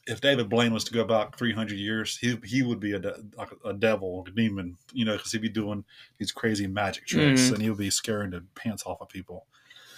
[0.07, 3.23] if David Blaine was to go back 300 years, he he would be a de-
[3.37, 5.85] like a devil, a demon, you know, because he'd be doing
[6.17, 7.53] these crazy magic tricks Mhm.
[7.53, 9.45] and he would be scaring the pants off of people.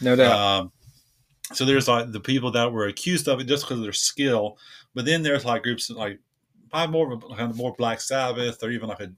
[0.02, 0.38] No doubt.
[0.38, 0.72] Um,
[1.54, 4.58] so there's like the people that were accused of it just because of their skill,
[4.94, 6.20] but then there's like groups like
[6.76, 9.12] probably more of a, kind of more Black Sabbath or even like a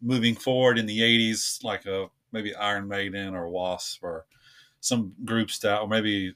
[0.00, 4.24] moving forward in the 80s, like a maybe Iron Maiden or Wasp or
[4.80, 6.34] some groups that or maybe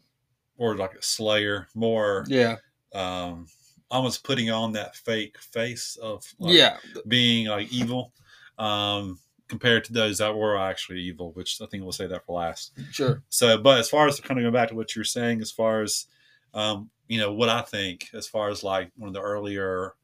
[0.59, 2.57] or like a Slayer, more yeah.
[2.95, 3.47] um,
[3.91, 6.79] almost putting on that fake face of like, yeah.
[7.07, 8.13] being like evil
[8.59, 12.41] um, compared to those that were actually evil, which I think we'll say that for
[12.41, 12.73] last.
[12.91, 13.23] Sure.
[13.29, 15.53] So, but as far as kind of going back to what you were saying, as
[15.53, 16.07] far as
[16.55, 19.95] um, you know, what I think, as far as like one of the earlier,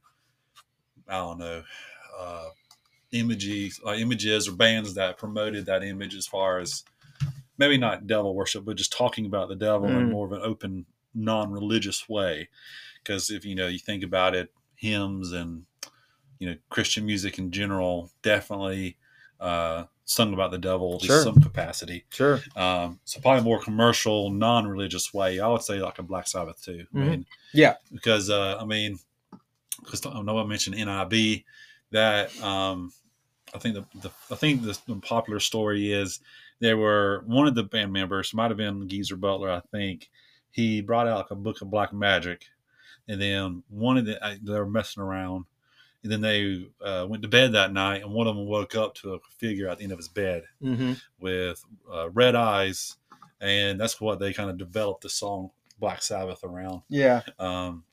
[1.07, 1.63] I don't know,
[2.17, 2.49] uh,
[3.11, 6.83] images, uh, images or bands that promoted that image, as far as
[7.57, 10.09] maybe not devil worship, but just talking about the devil in Mhm.
[10.09, 12.49] more of an open, non-religious way.
[13.03, 15.65] Because if you know, you think about it, hymns and
[16.39, 18.97] you know, Christian music in general definitely
[19.39, 21.21] uh, sung about the devil to Sure.
[21.23, 22.05] some capacity.
[22.09, 22.41] Sure.
[22.55, 25.39] Um, so probably more commercial, non-religious way.
[25.39, 26.85] I would say like a Black Sabbath too.
[26.93, 27.07] I Mhm.
[27.07, 27.75] mean, Yeah.
[27.91, 28.99] because uh, I mean,
[29.83, 31.43] because I know I mentioned NIB
[31.91, 32.91] that um,
[33.53, 36.19] I think the, the I think the, the popular story is
[36.59, 39.51] there were one of the band members might have been Geezer Butler.
[39.51, 40.09] I think
[40.51, 42.45] he brought out like a book of black magic,
[43.07, 45.45] and then one of the they were messing around.
[46.03, 48.93] And then they uh, went to bed that night, and one of them woke up
[48.95, 50.93] to a figure at the end of his bed Mm-hmm.
[51.21, 52.97] with uh, red eyes,
[53.39, 56.81] and that's what they kind of developed the song Black Sabbath around.
[56.89, 57.21] Yeah.
[57.39, 57.85] Um,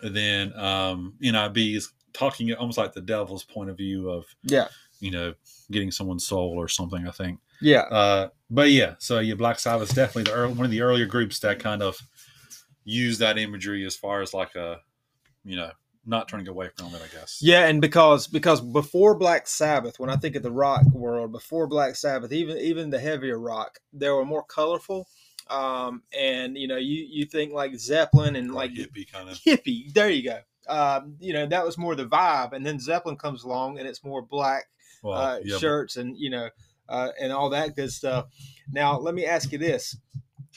[0.00, 4.68] and then um, NIB is talking almost like the devil's point of view of Yeah.
[5.00, 5.34] you know
[5.70, 7.06] getting someone's soul or something.
[7.06, 7.82] I think, Yeah.
[7.82, 11.06] uh, but yeah, so yeah, Black Sabbath is definitely the early, one of the earlier
[11.06, 11.96] groups that kind of
[12.84, 14.78] use that imagery as far as like a
[15.44, 15.70] you know
[16.06, 17.00] not turning away from it.
[17.02, 17.38] I guess.
[17.40, 21.66] Yeah, and because because before Black Sabbath, when I think of the rock world, before
[21.66, 25.08] Black Sabbath, even even the heavier rock, they were more colorful.
[25.48, 29.38] Um, and you know, you you think like Zeppelin and like like hippie kind of.
[29.38, 29.92] hippie.
[29.92, 30.38] There you go.
[30.66, 34.02] Um, you know, that was more the vibe, and then Zeppelin comes along, and it's
[34.02, 34.64] more black
[35.02, 36.48] Well, uh, yeah, shirts and you know,
[36.88, 38.26] uh, and all that good stuff.
[38.72, 39.96] Now, let me ask you this: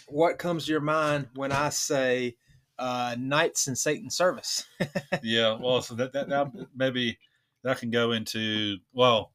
[0.07, 2.37] What comes to your mind when I say
[2.79, 4.63] uh, "Knights in Satan's Service"?
[5.23, 7.17] yeah well so that, that that maybe
[7.63, 9.31] that can go into well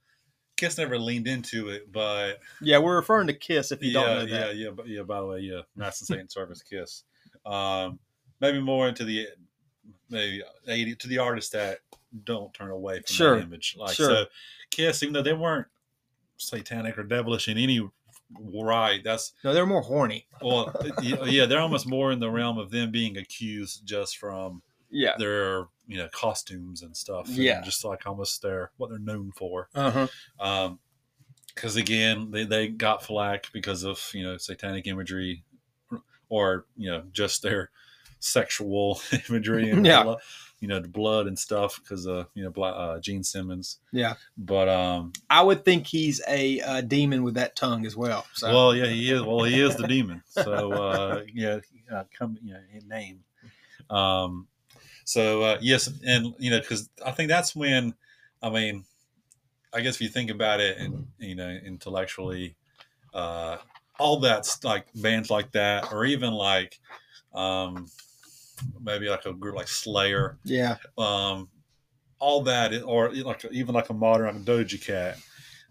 [0.62, 3.72] kiss never leaned into it but yeah, we're referring to Kiss.
[3.72, 6.00] If you yeah don't know yeah that, yeah but yeah by the way yeah mass
[6.00, 7.04] and satan service kiss
[7.44, 7.98] um
[8.40, 9.26] maybe more into the
[10.10, 11.78] maybe 80 to the artists that
[12.24, 13.36] don't turn away from Sure.
[13.36, 14.08] that image like Sure.
[14.08, 14.24] so
[14.70, 15.66] kiss even though they weren't
[16.36, 17.80] satanic or devilish in any
[18.62, 20.26] right that's no, they're more horny.
[20.40, 24.62] well yeah, yeah they're almost more in the realm of them being accused just from
[24.92, 25.14] Yeah.
[25.18, 27.26] their you know costumes and stuff.
[27.28, 27.60] and Yeah.
[27.62, 29.68] just like almost their what they're known for.
[29.74, 30.06] Uh huh.
[30.40, 30.78] Um,
[31.54, 35.44] because again, they they got flack because of you know satanic imagery,
[36.28, 37.70] or you know just their
[38.20, 40.02] sexual imagery and Yeah.
[40.04, 40.18] blo-
[40.60, 43.80] you know the blood and stuff because of you know uh, Gene Simmons.
[43.92, 44.14] Yeah.
[44.38, 48.24] But um, I would think he's a, uh demon with that tongue as well.
[48.34, 49.22] So well, yeah, he is.
[49.22, 50.22] Well, he is the demon.
[50.28, 51.58] So uh, yeah,
[51.92, 53.24] uh, come you know in name.
[53.90, 54.46] Um,
[55.04, 57.94] so uh, yes, and you know because I think that's when
[58.42, 58.84] I mean,
[59.72, 62.56] I guess if you think about it and you know intellectually,
[63.14, 63.58] uh,
[63.98, 66.78] all that's like bands like that, or even like
[67.34, 67.88] um,
[68.80, 71.48] maybe like a group like Slayer, yeah, um,
[72.18, 75.18] all that, or like even like a modern like a Doja Cat,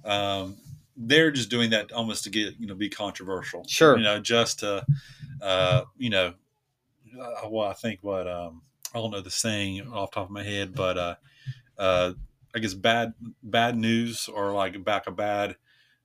[0.05, 0.57] um,
[0.95, 3.65] they're just doing that almost to get you know be controversial.
[3.67, 3.97] Sure.
[3.97, 4.85] you know, just to
[5.41, 6.33] uh, you know,
[7.19, 8.61] uh, well, I think what um,
[8.93, 11.15] I don't know the saying off the top of my head, but uh,
[11.77, 12.13] uh,
[12.55, 15.55] I guess bad bad news or like back a bad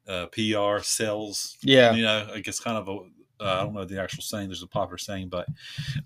[0.09, 2.93] uh, PR sells yeah, you know, I guess kind of a,
[3.45, 4.49] uh, I don't know the actual saying.
[4.49, 5.49] There's a popular saying, but,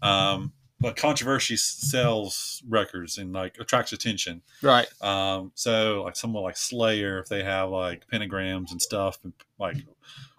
[0.02, 4.42] um, but controversy sells records and like attracts attention.
[4.62, 4.88] right.
[5.02, 9.76] Um, so like someone like Slayer, if they have like pentagrams and stuff, and like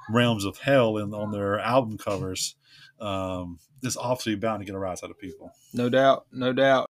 [0.10, 2.56] realms of hell in on their album covers,
[3.02, 5.52] um, it's obviously bound to get a rise out of people.
[5.74, 6.90] No doubt, no doubt.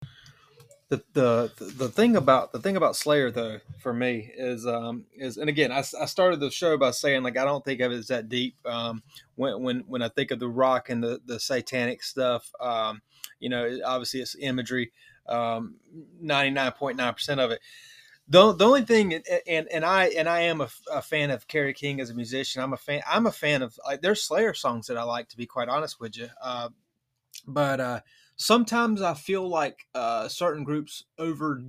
[0.90, 5.38] the, the the thing about the thing about Slayer though for me is um is
[5.38, 7.96] and again I, I started the show by saying like I don't think of it
[7.96, 9.02] as that deep um
[9.36, 13.02] when when when I think of the rock and the the satanic stuff um
[13.40, 14.92] you know obviously it's imagery
[15.30, 15.76] um
[16.22, 17.62] 99.9% of it
[18.32, 21.74] the, the only thing and and I and I am a, a, fan of Kerry
[21.74, 22.62] King as a musician.
[22.62, 23.02] I'm a fan.
[23.06, 26.00] I'm a fan of like there's Slayer songs that I like to be quite honest
[26.00, 26.30] with you.
[26.42, 26.70] Uh,
[27.46, 28.00] but uh,
[28.38, 31.62] sometimes I feel like uh, certain groups over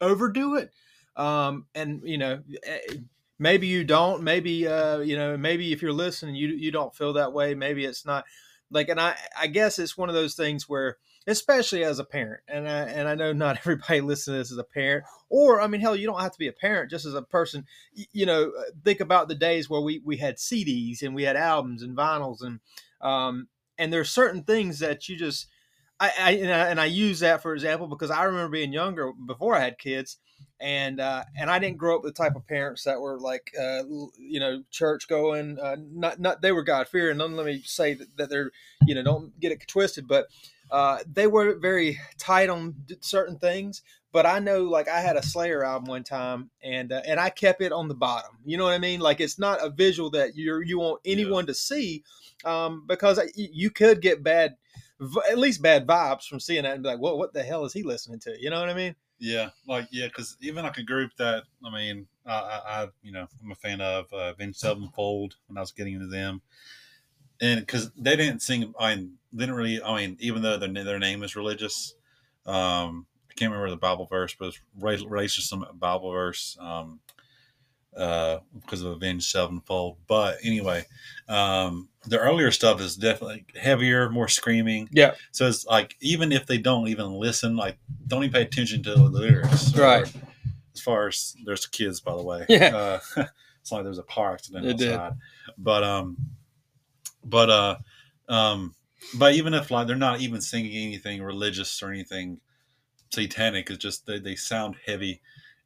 [0.00, 0.72] overdo it.
[1.16, 2.96] Um, and you know, eh,
[3.38, 4.24] maybe you don't.
[4.24, 7.54] Maybe uh, you know, maybe if you're listening, you you don't feel that way.
[7.54, 8.24] Maybe it's not
[8.72, 10.96] like, and I I guess it's one of those things where
[11.28, 12.40] especially as a parent.
[12.48, 15.66] And I, and I know not everybody listening to this is a parent, or I
[15.66, 16.90] mean, hell, you don't have to be a parent.
[16.90, 17.66] Just as a person,
[18.12, 21.36] you know, uh, think about the days where we we had CDs and we had
[21.36, 22.60] albums and vinyls, and
[23.00, 25.46] um, and there's certain things that you just
[26.00, 29.12] I, I, and I and I use that for example because I remember being younger
[29.12, 30.18] before I had kids,
[30.60, 33.50] and uh, and I didn't grow up with the type of parents that were like
[33.60, 33.82] uh,
[34.16, 35.58] you know church going.
[35.58, 37.18] Uh, not not they were God fearing.
[37.18, 38.52] Let me say that, that they're
[38.86, 40.28] you know don't get it twisted, but
[40.70, 45.22] uh, they were very tight on certain things, but I know like I had a
[45.22, 48.38] Slayer album one time, and uh, and I kept it on the bottom.
[48.44, 49.00] You know what I mean?
[49.00, 51.48] Like it's not a visual that you you want anyone yeah.
[51.48, 52.04] to see,
[52.44, 54.56] um, because you could get bad,
[55.30, 57.72] at least bad vibes from seeing that and be like, well, what the hell is
[57.72, 58.34] he listening to?
[58.40, 58.94] You know what I mean?
[59.18, 63.12] Yeah, like yeah, because even like a group that I mean, I, I, I you
[63.12, 66.40] know I'm a fan of uh, Avenged Sevenfold when I was getting into them
[67.40, 69.82] and because they didn't sing, I mean, really.
[69.82, 71.94] I mean, even though their their name is religious,
[72.46, 77.00] um, I can't remember the Bible verse, but it's related to some Bible verse, um,
[77.96, 79.98] uh, because of Avenged Sevenfold.
[80.06, 80.84] But anyway,
[81.28, 84.88] um, the earlier stuff is definitely heavier, more screaming.
[84.90, 85.14] Yeah.
[85.32, 88.94] So it's like even if they don't even listen, like don't even pay attention to
[88.94, 89.74] the lyrics.
[89.76, 90.10] Right.
[90.74, 92.46] as far as there's kids, by the way.
[92.48, 93.00] Yeah.
[93.16, 93.24] Uh,
[93.60, 95.10] it's like there's a car accident it outside.
[95.10, 95.54] Did.
[95.58, 96.16] But um
[97.28, 97.76] but uh,
[98.28, 98.74] um,
[99.18, 102.40] but even if like they're not even singing anything religious or anything
[103.10, 105.20] satanic, it's just they, they sound heavy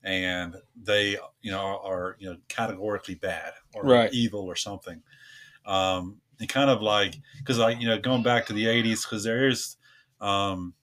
[0.05, 4.13] and they you know are, are you know categorically bad or right.
[4.13, 5.03] evil or something.
[5.65, 9.25] Um, and kind of like because like you know going back to the 80s because
[9.25, 9.77] there is
[10.21, 10.75] um,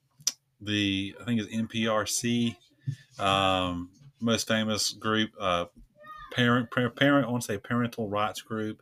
[0.62, 2.56] the I think it's NPRC
[3.20, 3.90] um,
[4.20, 5.66] most famous group uh,
[6.34, 8.82] parent parent I want to say parental rights group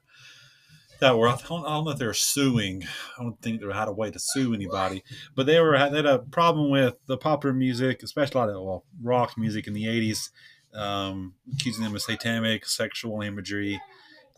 [1.00, 2.84] that were I don't, I don't know if they're suing.
[3.18, 5.04] I don't think they had a way to sue anybody,
[5.36, 8.64] but they were they had a problem with the popular music, especially a lot of
[8.64, 10.30] well, rock music in the '80s,
[10.74, 13.80] um, accusing them of satanic sexual imagery.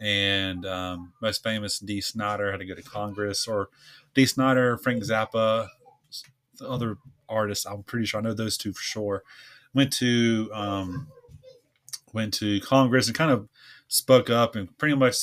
[0.02, 3.70] And um, most famous, Dee Snider had to go to Congress, or
[4.14, 5.68] Dee Snider, Frank Zappa,
[6.58, 7.66] the other artists.
[7.66, 9.24] I'm pretty sure I know those two for sure.
[9.74, 11.08] Went to um,
[12.14, 13.48] went to Congress and kind of
[13.88, 15.18] spoke up and pretty much,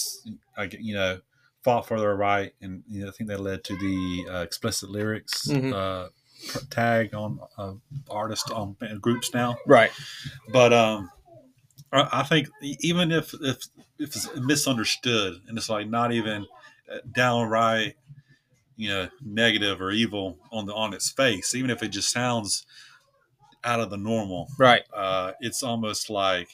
[0.79, 1.21] you know,
[1.62, 4.90] fought for their right, and you know, I think that led to the uh, explicit
[4.90, 5.73] lyrics mm-hmm.
[5.73, 6.09] uh,
[6.71, 7.73] tag on uh,
[8.11, 9.57] artists on groups now.
[9.66, 9.90] Right.
[10.53, 11.11] But um,
[11.92, 13.59] I think even if if
[13.99, 16.47] if it's misunderstood and it's like not even
[16.92, 17.97] uh, downright,
[18.77, 22.66] you know, negative or evil on the on its face, even if it just sounds
[23.64, 24.83] out of the normal, right?
[24.95, 26.49] Uh, it's almost like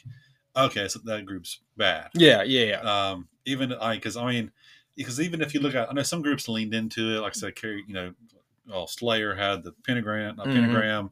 [0.57, 2.11] okay, so that group's bad.
[2.15, 2.81] Yeah, yeah, yeah.
[2.81, 4.53] Um, even I, because I mean,
[4.97, 7.21] because even if you look at, I know some groups leaned into it.
[7.21, 8.13] Like I said, Kerry, you know,
[8.69, 10.53] well, Slayer had the pentagram, a mm-hmm.
[10.53, 11.11] pentagram.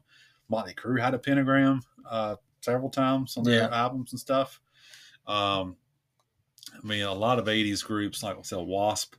[0.49, 3.69] Motley Crue had a pentagram uh, several times on their yeah.
[3.83, 4.59] albums and stuff.
[5.27, 5.77] Um,
[6.71, 9.15] I mean, a lot of '80s groups, like I said, Wasp.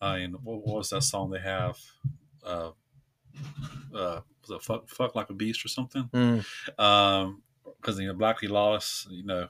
[0.00, 1.78] I mean, what, what was that song they have?
[2.44, 2.70] Uh,
[3.94, 6.08] uh, was it fuck, fuck like a beast or something?
[6.12, 6.44] Mm.
[6.78, 7.42] Um,
[7.80, 9.48] because you know, Blackie Lawless, you know,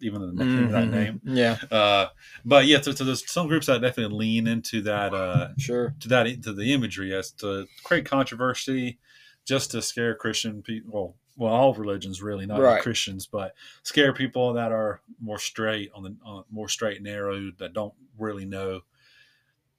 [0.00, 0.72] even the mm-hmm.
[0.72, 1.20] that name.
[1.24, 1.56] Yeah.
[1.70, 2.08] Uh,
[2.44, 5.14] but yeah, so, so, there's some groups that definitely lean into that.
[5.14, 5.94] Uh, sure.
[6.00, 8.98] To that to the imagery as to create controversy,
[9.44, 10.90] just to scare Christian people.
[10.92, 12.82] Well, well, all religions really, not right.
[12.82, 17.50] Christians, but scare people that are more straight on the on, more straight and narrow
[17.58, 18.80] that don't really know,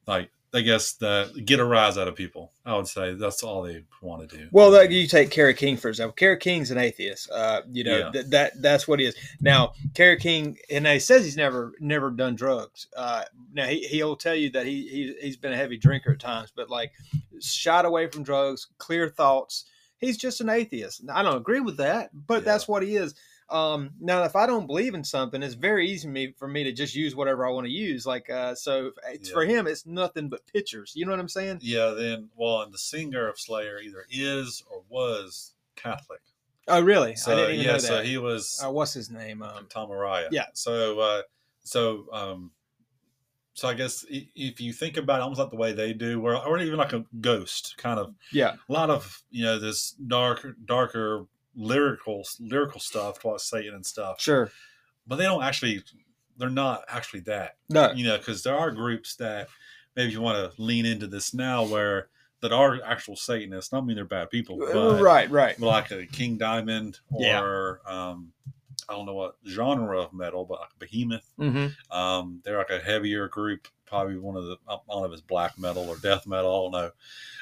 [0.07, 2.51] like I guess that get a rise out of people.
[2.65, 4.49] I would say that's all they want to do.
[4.51, 6.13] Well, you take Kerry King for example.
[6.13, 7.31] Kerry King's an atheist.
[7.31, 8.11] Uh, you know yeah.
[8.11, 9.15] th- that that's what he is.
[9.39, 12.87] Now, Kerry King, and he says he's never never done drugs.
[12.95, 13.23] Uh,
[13.53, 16.51] now he he'll tell you that he, he he's been a heavy drinker at times,
[16.53, 16.91] but like
[17.39, 19.65] shied away from drugs, clear thoughts.
[19.99, 21.03] He's just an atheist.
[21.13, 22.51] I don't agree with that, but yeah.
[22.51, 23.15] that's what he is.
[23.51, 26.63] Um, now, if I don't believe in something, it's very easy for me, for me
[26.63, 28.05] to just use whatever I want to use.
[28.05, 29.33] Like, uh, so it's yeah.
[29.33, 30.93] for him, it's nothing but pictures.
[30.95, 31.59] You know what I'm saying?
[31.61, 31.89] Yeah.
[31.89, 36.21] Then, well, and the singer of Slayer either is or was Catholic.
[36.67, 37.15] Oh, really?
[37.15, 39.41] So I didn't even yeah, know so he was uh, what's his name?
[39.41, 40.27] Um, Tom Araya.
[40.31, 40.45] Yeah.
[40.53, 41.21] So uh,
[41.63, 42.51] so um,
[43.53, 46.35] so I guess if you think about it, almost like the way they do, or
[46.35, 48.53] or even like a ghost kind of yeah.
[48.69, 51.25] a lot of you know this darker darker
[51.55, 54.51] lyrical lyrical stuff towards Satan and stuff, Sure.
[55.07, 55.83] but they don't actually
[56.37, 57.91] they're not actually that No.
[57.91, 59.47] you know because there are groups that
[59.95, 62.07] maybe you want to lean into this now where
[62.41, 63.71] that are actual Satanists.
[63.71, 65.29] Not mean they're bad people, but right.
[65.29, 65.59] Right.
[65.59, 67.41] like a King Diamond Yeah.
[67.41, 68.31] or um,
[68.89, 71.31] I don't know what genre of metal, but like Behemoth.
[71.39, 71.95] Mm-hmm.
[71.95, 75.21] Um, they're like a heavier group, probably one of the I don't know if it's
[75.21, 76.49] black metal or death metal.
[76.51, 76.91] I don't know,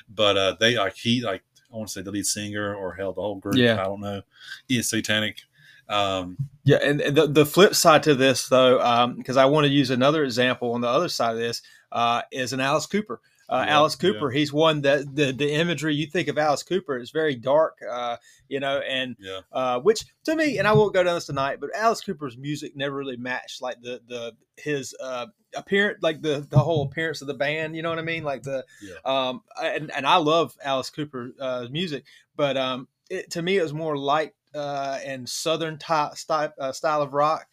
[0.09, 3.13] but uh, they like he like I want to say the lead singer or hell
[3.13, 3.55] the whole group.
[3.55, 3.79] Yeah.
[3.79, 4.21] I don't know.
[4.67, 5.41] He is satanic.
[5.87, 9.71] Um, Yeah, and and the, the flip side to this, though, because I want to
[9.73, 11.61] use another example on the other side of this,
[11.91, 13.21] uh, is an Alice Cooper.
[13.49, 16.97] Uh, Yeah, Alice Cooper, he's one that the, the imagery you think of Alice Cooper
[16.97, 20.93] is very dark, uh, you know, and yeah, uh, which to me, and I won't
[20.93, 24.95] go down this tonight, but Alice Cooper's music never really matched like the the his
[25.01, 27.75] uh, appearance, like the the whole appearance of the band.
[27.75, 28.23] You know what I mean?
[28.23, 28.95] Like the Yeah.
[29.05, 32.03] um, and and I love Alice Cooper's uh, music,
[32.35, 36.71] but um, it, to me it was more light uh, and southern type style, uh,
[36.71, 37.47] style of rock.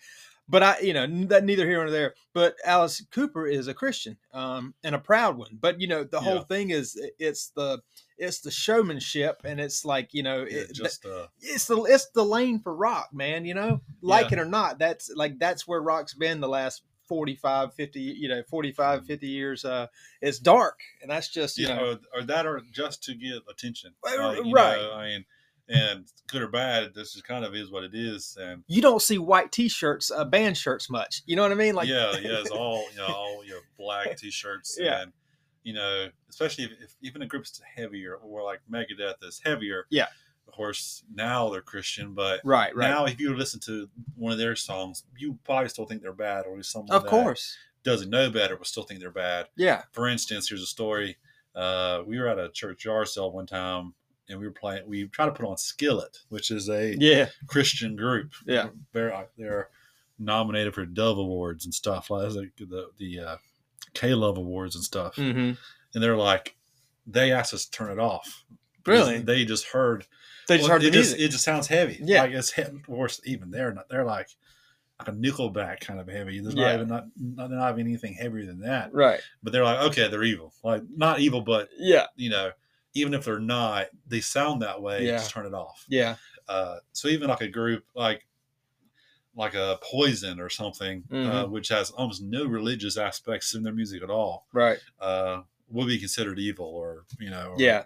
[0.48, 2.14] But I, you know, that neither here nor there.
[2.34, 5.58] But Alice Cooper is a Christian, um, and a proud one.
[5.60, 6.44] But you know, the whole Yeah.
[6.44, 7.82] thing is it's the
[8.18, 12.10] it's the showmanship, and it's like you know, yeah, it, just uh, it's the it's
[12.10, 13.44] the lane for rock, man.
[13.44, 14.32] You know, like Yeah.
[14.32, 18.42] it or not, that's like that's where rock's been the last 45, 50, you know,
[18.48, 19.64] 45, 50 years.
[19.64, 19.86] Uh,
[20.20, 23.42] it's dark, and that's just you yeah, know, or, or that or just to get
[23.50, 24.76] attention, Uh, right.
[24.78, 25.24] know, I mean,
[25.68, 29.02] and good or bad, this is kind of is what it is, and you don't
[29.02, 31.22] see white t-shirts, uh, band shirts much.
[31.26, 31.74] You know what I mean?
[31.74, 35.02] Like, yeah, yeah, it's all you know, all your black t-shirts, Yeah.
[35.02, 35.12] and
[35.64, 39.86] you know, especially if, if even a group's heavier, or like Megadeth is heavier.
[39.90, 40.06] Yeah.
[40.46, 44.38] of course now they're Christian, but right, right, now if you listen to one of
[44.38, 48.56] their songs, you probably still think they're bad, or someone of course, doesn't know better
[48.56, 49.46] but still think they're bad.
[49.56, 51.16] yeah, For instance, here's a story.
[51.54, 53.94] Uh, we were at a church yard sale one time,
[54.28, 54.82] and we were playing.
[54.86, 58.32] We tried to put on Skillet, which is a yeah, Christian group.
[58.46, 58.68] Yeah.
[58.92, 59.68] they're uh, they're
[60.18, 63.36] nominated for Dove Awards and stuff like the the, the uh,
[63.94, 65.16] K Love Awards and stuff.
[65.16, 65.52] hmm
[65.94, 66.56] And they're like,
[67.06, 68.44] they asked us to turn it off.
[68.86, 69.18] Really?
[69.18, 70.06] They just heard.
[70.48, 71.20] They just well, heard the it just music.
[71.28, 71.98] it just sounds heavy.
[72.02, 72.22] Yeah.
[72.22, 72.52] like it's
[72.86, 73.20] worse.
[73.24, 73.88] Even they're not.
[73.88, 74.28] They're like
[74.98, 76.40] like a Nickelback kind of heavy.
[76.40, 76.66] There's Yeah.
[76.66, 78.94] not even not, not they're not even anything heavier than that.
[78.94, 79.20] right.
[79.42, 80.54] But they're like, okay, they're evil.
[80.62, 82.06] Like not evil, but Yeah.
[82.16, 82.52] you know,
[82.96, 85.04] even if they're not, they sound that way.
[85.06, 85.18] Yeah.
[85.18, 85.84] Just turn it off.
[85.88, 86.16] Yeah.
[86.48, 88.26] Uh, so even like a group like
[89.34, 91.50] like a Poison or something, uh, Mhm.
[91.50, 94.78] which has almost no religious aspects in their music at all, Right.
[94.98, 97.84] uh, will be considered evil or you know, or Yeah.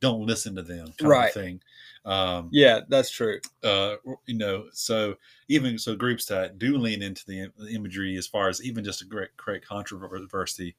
[0.00, 1.28] don't listen to them kind Right.
[1.28, 1.62] of thing.
[2.04, 2.82] Um, Yeah.
[2.88, 3.40] That's true.
[3.64, 5.18] uh, you know, so
[5.48, 9.06] even so, groups that do lean into the, imagery as far as even just a
[9.06, 10.76] great, create controversy,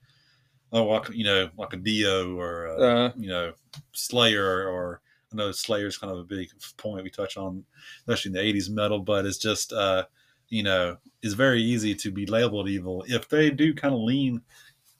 [0.71, 3.53] oh, like, you know, like a Dio or a, Uh, you know,
[3.93, 5.01] Slayer or
[5.31, 7.65] I know Slayer is kind of a big point we touch on,
[7.99, 10.05] especially in the '80s metal, but it's just, uh,
[10.49, 14.41] you know, it's very easy to be labeled evil if they do kind of lean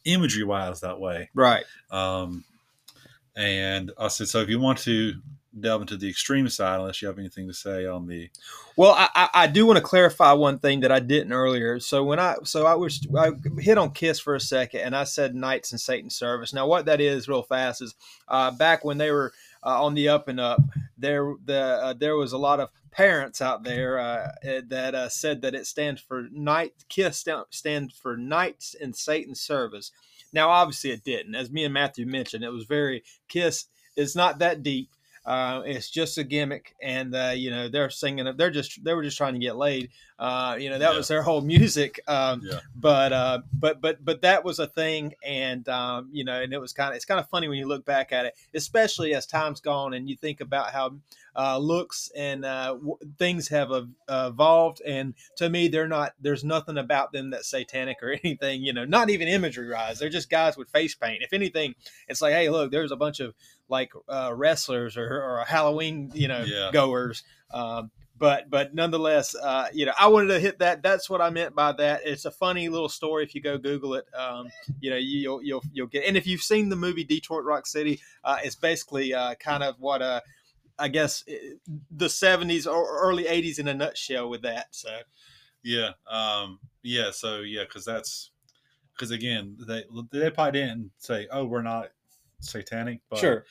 [0.05, 1.29] imagery wise that way.
[1.33, 1.65] right.
[1.91, 2.43] Um,
[3.35, 5.13] and I said, so if you want to
[5.59, 8.29] delve into the extreme side, unless you have anything to say on the
[8.75, 11.79] Well, I, I, do want to clarify one thing that I didn't earlier.
[11.79, 15.03] So when I so I was I hit on Kiss for a second, and I
[15.03, 16.53] said Knights and Satan service.
[16.53, 17.95] Now what that is, real fast, is
[18.27, 19.33] uh, back when they were
[19.63, 20.61] uh, on the up and up,
[20.97, 25.09] there the uh, there was a lot of parents out there uh, eh, that uh,
[25.09, 29.91] said that it stands for night Kiss stand- for Knights and Satan service.
[30.33, 33.65] Now obviously it didn't, as me and Matthew mentioned, it was very Kiss.
[33.95, 34.89] It's not that deep.
[35.27, 38.25] Uh, it's just a gimmick, and uh, you know they're singing.
[38.37, 39.89] They're just they were just trying to get laid.
[40.17, 40.97] Uh, you know that Yeah.
[40.97, 41.99] was their whole music.
[42.07, 42.61] Um, Yeah.
[42.75, 46.59] But uh, but but but that was a thing, and um, you know, and it
[46.61, 49.25] was kind of it's kind of funny when you look back at it, especially as
[49.27, 50.95] time's gone and you think about how
[51.37, 54.81] uh, looks and uh, w- things have ev- evolved.
[54.85, 56.13] And to me, they're not.
[56.19, 58.63] There's nothing about them that's satanic or anything.
[58.63, 59.99] You know, not even imagery wise.
[59.99, 61.21] They're just guys with face paint.
[61.21, 61.75] If anything,
[62.07, 63.35] it's like, hey, look, there's a bunch of
[63.69, 66.69] like uh, wrestlers or, or Halloween, you know, Yeah.
[66.73, 67.23] goers.
[67.51, 70.81] Um, but but nonetheless, uh, you know, I wanted to hit that.
[70.81, 72.01] That's what I meant by that.
[72.03, 73.23] It's a funny little story.
[73.23, 74.47] If you go Google it, um,
[74.79, 76.05] you know, you, you'll you'll you'll get.
[76.05, 79.75] And if you've seen the movie Detroit Rock City, uh, it's basically uh, kind of
[79.79, 80.21] what uh,
[80.79, 81.55] I guess eh,
[81.91, 84.67] the '70s or early '80s in a nutshell with that.
[84.71, 84.89] So
[85.63, 87.11] Yeah, um, yeah.
[87.11, 88.31] So yeah, because that's
[88.93, 91.89] because again, they they probably didn't say, "Oh, we're not
[92.39, 93.45] satanic," but sure,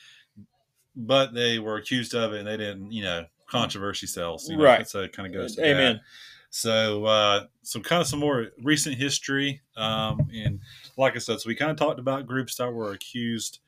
[0.95, 4.49] but they were accused of it, and they didn't, you know, controversy sells.
[4.49, 4.87] You know, Right.
[4.87, 5.55] So it kind of goes.
[5.55, 5.71] To that.
[5.71, 6.01] Amen.
[6.49, 10.59] So, uh, so kind of some more recent history, um, and
[10.95, 13.59] like I said, so we kind of talked about groups that were accused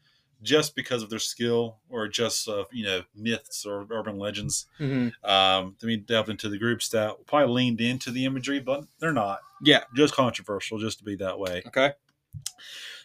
[0.42, 4.66] just because of their skill or just uh, you know myths or urban legends.
[4.80, 5.12] Mhm.
[5.24, 9.14] Um, then we delved into the groups that probably leaned into the imagery, but they're
[9.14, 9.40] not.
[9.62, 9.84] Yeah.
[9.96, 11.64] just controversial, just to be that way.
[11.68, 11.92] Okay.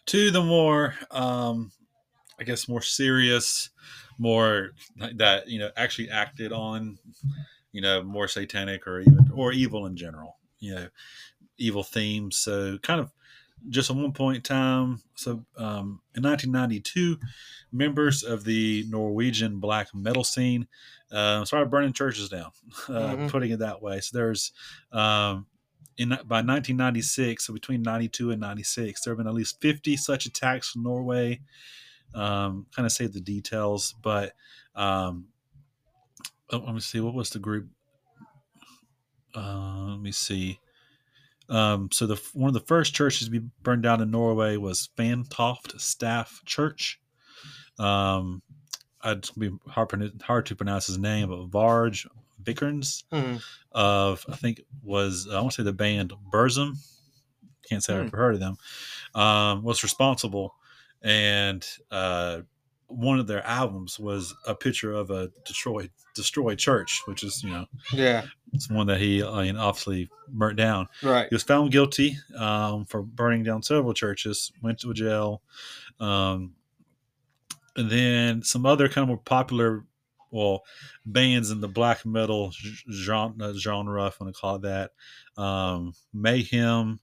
[0.06, 1.72] To the more, um,
[2.38, 3.70] I guess, more serious,
[4.18, 4.70] more
[5.16, 6.98] that you know actually acted on,
[7.72, 10.36] you know, more satanic or even or evil in general.
[10.60, 10.88] You know,
[11.58, 12.38] evil themes.
[12.38, 13.10] So kind of
[13.68, 15.00] just at one point in time.
[15.14, 17.18] So um, in 1992,
[17.72, 20.68] members of the Norwegian black metal scene
[21.10, 22.50] uh, started burning churches down,
[22.88, 23.28] uh, Mhm.
[23.30, 24.00] putting it that way.
[24.00, 24.52] So there's
[24.92, 25.46] um,
[25.96, 30.26] in by 1996, so between 92 and 96, there have been at least 50 such
[30.26, 31.40] attacks in Norway.
[32.14, 34.34] Um, kind of say the details, but
[34.74, 35.28] um,
[36.50, 37.00] oh, let me see.
[37.00, 37.68] What was the group?
[39.34, 40.60] Uh, let me see.
[41.48, 44.88] Um, so the one of the first churches to be burned down in Norway was
[44.96, 47.00] Fantoft Stave Church.
[47.78, 48.42] Um,
[49.02, 52.06] I'd be hard, hard to pronounce his name, but Varg
[52.42, 53.42] Vikernes Mhm.
[53.72, 56.76] of I think was I want to say the band Burzum.
[57.68, 58.00] Can't say Hmm.
[58.00, 58.56] I've ever heard of them.
[59.14, 60.54] Um, was responsible,
[61.02, 62.40] and uh,
[62.86, 67.50] one of their albums was a picture of a destroyed destroyed church, which is you
[67.50, 68.24] know Yeah.
[68.52, 70.88] it's one that he I mean, obviously burnt down.
[71.02, 71.28] Right.
[71.28, 75.42] He was found guilty um, for burning down several churches, went to jail.
[75.98, 76.54] Um,
[77.76, 79.84] and then some other kind of more popular,
[80.30, 80.62] well,
[81.04, 82.52] bands in the black metal
[82.92, 84.92] genre, genre if I want to call it that,
[85.42, 87.00] um, Mayhem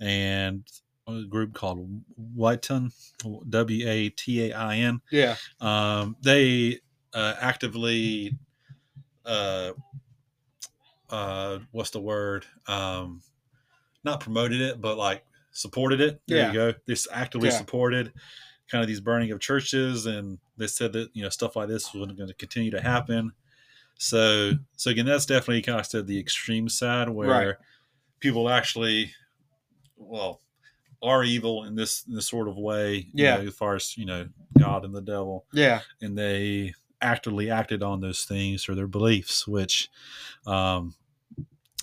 [0.00, 0.64] and
[1.08, 2.02] a group called
[2.36, 2.92] Watain,
[3.48, 5.00] W A T A I N.
[5.10, 5.36] Yeah.
[5.60, 6.80] Um, they
[7.14, 8.38] uh, actively,
[9.24, 9.72] uh,
[11.10, 12.46] uh, what's the word?
[12.66, 13.22] Um,
[14.04, 16.22] not promoted it, but like supported it.
[16.28, 16.46] There Yeah.
[16.48, 16.74] you go.
[16.86, 17.58] This actively Yeah.
[17.58, 18.12] supported
[18.68, 21.92] kind of these burning of churches, and they said that you know stuff like this
[21.94, 23.32] was going to continue to happen.
[23.98, 27.56] So, so again, that's definitely kind of said the extreme side where Right.
[28.20, 29.14] people actually,
[29.96, 30.41] well,
[31.02, 32.96] are evil in this in this sort of way.
[33.12, 33.36] you Yeah.
[33.38, 34.28] know, as far as you know,
[34.58, 35.80] God and the devil Yeah.
[36.00, 39.90] and they actively acted on those things or their beliefs, which
[40.46, 40.94] um,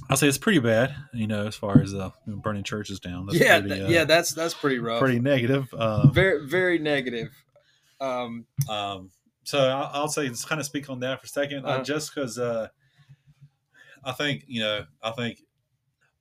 [0.10, 0.96] I'll say it's pretty bad.
[1.14, 3.26] You know, as far as uh, burning churches down.
[3.26, 3.60] That's yeah.
[3.60, 4.06] pretty, uh, yeah.
[4.06, 5.00] That's that's pretty rough.
[5.02, 5.74] pretty negative.
[5.74, 7.30] Um, very very negative.
[8.00, 8.46] Um.
[8.70, 9.12] um,
[9.44, 11.84] so I'll, I'll say just kind of speak on that for a 2nd uh, Uh-huh.
[11.84, 12.68] just because uh,
[14.04, 15.44] I think you know I think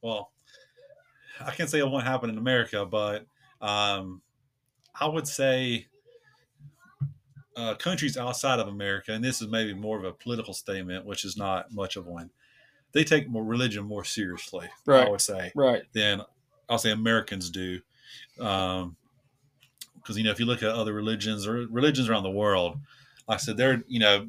[0.02, 0.32] well
[1.44, 3.26] I can't say it won't happen in America, but
[3.60, 4.22] um,
[4.98, 5.86] I would say
[7.56, 11.24] uh, countries outside of America, and this is maybe more of a political statement, which
[11.24, 12.30] is not much of one.
[12.92, 15.06] They take more religion more seriously, Right.
[15.06, 15.82] I would say, Right.
[15.92, 16.22] than
[16.68, 17.80] I'll say Americans do.
[18.40, 18.96] Um,
[19.96, 22.78] because you know, if you look at other religions or religions around the world,
[23.26, 24.28] like I said, they're you know,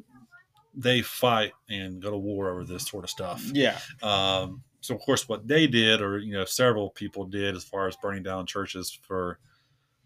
[0.74, 3.42] they fight and go to war over this sort of stuff.
[3.52, 3.78] Yeah.
[4.02, 7.86] Um, so of course, what they did, or you know, several people did, as far
[7.86, 9.38] as burning down churches for,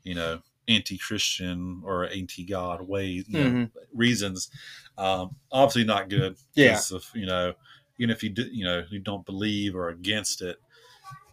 [0.02, 4.50] you know, anti-Christian or anti-God ways you know, reasons,
[4.96, 6.36] um, obviously not good.
[6.54, 6.80] Yeah.
[6.92, 7.52] Of, you know,
[7.98, 10.56] even if you do, you know, you don't believe or against it,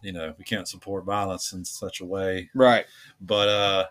[0.02, 2.50] you know, we can't support violence in such a way.
[2.54, 2.84] Right.
[3.20, 3.86] But uh,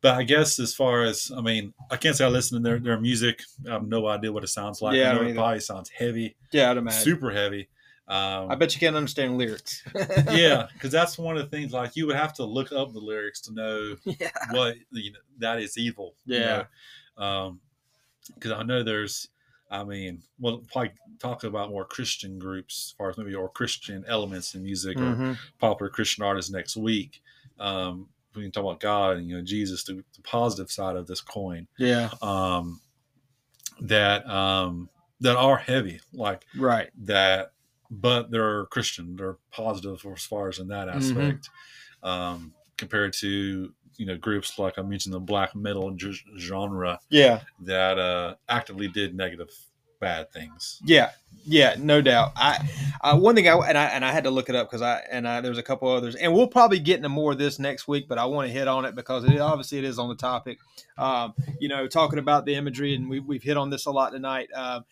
[0.00, 2.78] but I guess as far as I mean, I can't say I listen to their
[2.78, 3.42] their music.
[3.68, 4.96] I have no idea what it sounds like.
[4.96, 6.70] Yeah, I know it probably sounds heavy, Yeah.
[6.70, 7.00] I'd imagine.
[7.00, 7.68] super heavy.
[8.08, 9.82] Um, I bet you can't understand lyrics.
[10.30, 11.72] yeah, because that's one of the things.
[11.74, 14.30] Like you would have to look up the lyrics to know yeah.
[14.50, 16.14] what you know, that is evil.
[16.24, 16.64] you Yeah.
[17.16, 17.58] know?
[18.34, 19.28] Because I know there's,
[19.70, 24.04] I mean, we'll probably talk about more Christian groups as far as maybe or Christian
[24.08, 25.38] elements in music or Mhm.
[25.58, 27.22] popular Christian artists next week.
[27.58, 31.06] Um, we can talk about God and you know Jesus, the, the positive side of
[31.06, 31.66] this coin.
[31.78, 32.10] Yeah.
[32.22, 32.80] Um,
[33.80, 34.88] that um,
[35.20, 36.90] that are heavy, like Right.
[37.04, 37.52] that,
[37.90, 39.16] but they're Christian.
[39.16, 41.48] They're positive as far as in that aspect,
[42.02, 47.40] um, compared to you know groups like I mentioned the black metal g- genre Yeah.
[47.62, 49.48] that uh, actively did negative,
[50.00, 50.80] bad things.
[50.84, 51.10] Yeah,
[51.44, 52.30] yeah, no doubt.
[52.36, 52.68] I,
[53.00, 55.00] uh, one thing I and I and I had to look it up because I
[55.10, 57.88] and I there's a couple others, and we'll probably get into more of this next
[57.88, 58.06] week.
[58.08, 60.58] But I want to hit on it because it obviously it is on the topic.
[60.96, 64.12] Um, you know, talking about the imagery, and we, we've hit on this a lot
[64.12, 64.48] tonight.
[64.54, 64.84] Um,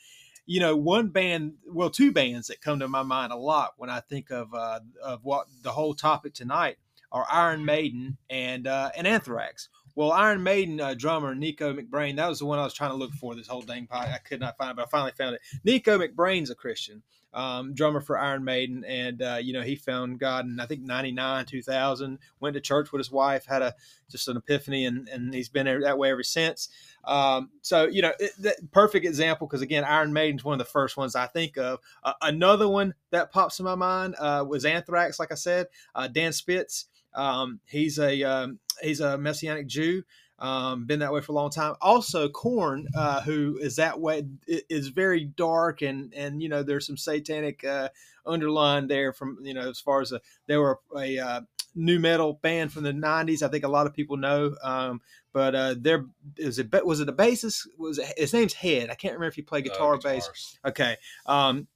[0.46, 3.90] you know, one band, well, two bands that come to my mind a lot when
[3.90, 6.78] I think of uh, of what the whole topic tonight
[7.12, 9.68] are Iron Maiden and uh, and Anthrax.
[9.96, 12.96] Well, Iron Maiden uh, drummer Nicko McBrain, that was the one I was trying to
[12.96, 14.08] look for this whole dang pod.
[14.08, 15.40] I could not find it, but I finally found it.
[15.64, 17.02] Nicko McBrain's a Christian.
[17.32, 20.80] Um, drummer for Iron Maiden, and uh, you know he found God in I think
[20.80, 22.18] '99, 2000.
[22.40, 23.74] Went to church with his wife, had a
[24.10, 26.70] just an epiphany, and, and he's been that way ever since.
[27.04, 30.96] Um, so you know, it, perfect example because again, Iron Maiden's one of the first
[30.96, 31.80] ones I think of.
[32.02, 35.18] Uh, another one that pops in my mind uh, was Anthrax.
[35.20, 36.86] Like I said, uh, Dan Spitz.
[37.16, 40.04] Um, he's a um, he's a Messianic Jew.
[40.38, 41.76] Um, been that way for a long time.
[41.80, 46.86] Also, Korn, uh, who is that way, is very dark and and you know there's
[46.86, 47.88] some satanic uh,
[48.26, 51.40] underline there from you know as far as a, they were a uh,
[51.74, 53.42] nu metal band from the '90s.
[53.42, 55.00] I think a lot of people know, um,
[55.32, 56.04] but uh, there
[56.36, 57.66] is it was it a bassist?
[57.78, 58.90] Was it, his name's Head?
[58.90, 60.58] I can't remember if he played guitar or bass.
[60.66, 60.96] Okay.
[61.24, 61.66] Um,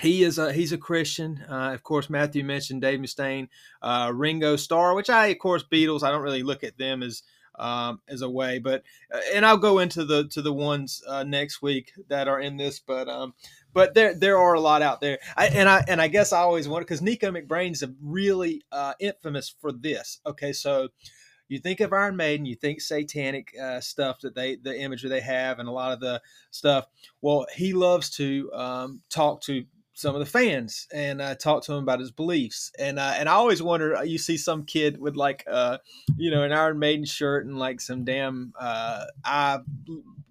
[0.00, 1.44] he is a he's a Christian.
[1.48, 3.48] Uh, of course, Matthew mentioned Dave Mustaine,
[3.82, 6.02] uh, Ringo Starr, which I of course Beatles.
[6.02, 7.22] I don't really look at them as
[7.58, 8.58] um, as a way.
[8.58, 8.82] But
[9.12, 12.56] uh, and I'll go into the to the ones uh, next week that are in
[12.56, 12.80] this.
[12.80, 13.34] But um,
[13.72, 15.18] but there there are a lot out there.
[15.36, 18.94] I, and I and I guess I always wonder because Nicko McBrain's a really uh,
[18.98, 20.20] infamous for this.
[20.26, 20.88] Okay, so
[21.48, 25.20] you think of Iron Maiden, you think satanic uh, stuff that they, the imagery they
[25.20, 26.86] have, and a lot of the stuff.
[27.20, 29.64] Well, he loves to um, talk to
[29.94, 32.72] some of the fans and uh, talk to him about his beliefs.
[32.78, 35.78] And uh, and I always wonder, uh, you see some kid with like uh,
[36.16, 39.60] you know an Iron Maiden shirt and like some damn uh, eye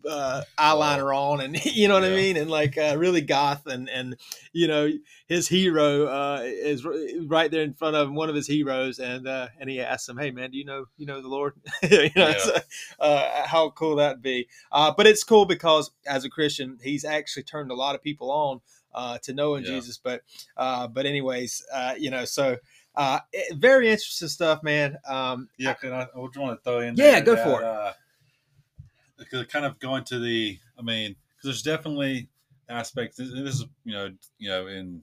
[0.10, 2.10] uh, eyeliner on, and you know what yeah.
[2.10, 4.18] I mean, and like uh, really goth, and and
[4.52, 4.92] you know
[5.28, 9.28] his hero uh, is right there in front of him, one of his heroes, and
[9.28, 11.54] uh, and he asks him, "Hey man, do you know you know the Lord?
[11.84, 12.38] you know, yeah.
[12.38, 12.58] so,
[13.00, 17.44] uh, how cool that'd be?" Uh, but it's cool because as a Christian, he's actually
[17.44, 18.62] turned a lot of people on
[18.94, 19.72] uh, to knowing yeah.
[19.72, 19.98] Jesus.
[19.98, 20.22] But
[20.58, 22.58] uh, but anyways, uh, you know, so
[22.96, 24.98] uh, it, very interesting stuff, man.
[25.08, 26.96] Um, yeah, I, I want to throw in.
[26.96, 27.66] Yeah, go that, for it.
[27.66, 32.28] Uh, kind of going to the, I mean, because there's definitely
[32.70, 33.18] aspects.
[33.18, 35.02] This is you know you know in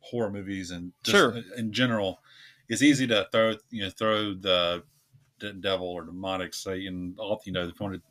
[0.00, 2.20] horror movies and sure in general,
[2.68, 4.82] it's easy to throw you know throw the
[5.60, 8.02] devil or demonic Satan all you know if you want to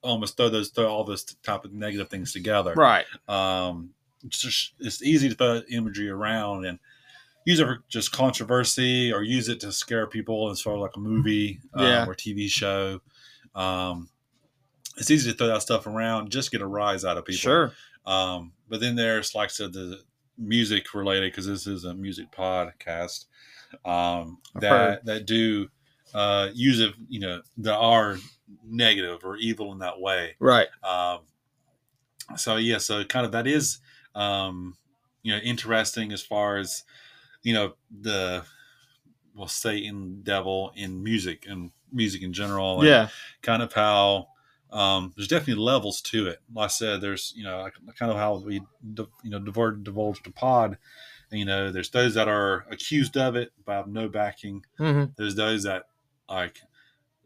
[0.00, 3.90] almost throw those throw all those type of negative things together right um
[4.24, 6.78] it's just it's easy to throw imagery around and
[7.44, 10.96] use it for just controversy or use it to scare people as far as like
[10.96, 12.02] a movie um, yeah.
[12.02, 13.00] um, or TV show.
[13.54, 14.08] Um,
[14.96, 17.38] it's easy to throw that stuff around, just get a rise out of people.
[17.38, 17.72] Sure.
[18.06, 20.00] Um, but then there's like I said, the
[20.38, 23.26] music related because this is a music podcast
[23.84, 25.00] um, that heard.
[25.04, 25.68] that do
[26.14, 28.18] uh, use it, you know, that are
[28.64, 30.36] negative or evil in that way.
[30.38, 30.68] Right.
[30.82, 31.20] Um,
[32.36, 33.78] so yeah, so kind of that is
[34.14, 34.76] um,
[35.22, 36.84] you know, interesting as far as
[37.42, 38.44] you know the
[39.34, 42.84] well, Satan, devil in music and music in general.
[42.84, 43.08] yeah,
[43.42, 44.28] kind of how
[44.72, 46.40] um, there's definitely levels to it.
[46.52, 50.30] Like I said, there's you know kind of how we you know divulge divulged the
[50.30, 50.78] pod.
[51.30, 54.64] You know, there's those that are accused of it but have no backing.
[54.78, 55.12] Mm-hmm.
[55.16, 55.84] There's those that
[56.28, 56.60] like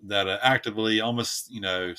[0.05, 1.95] that are actively almost you know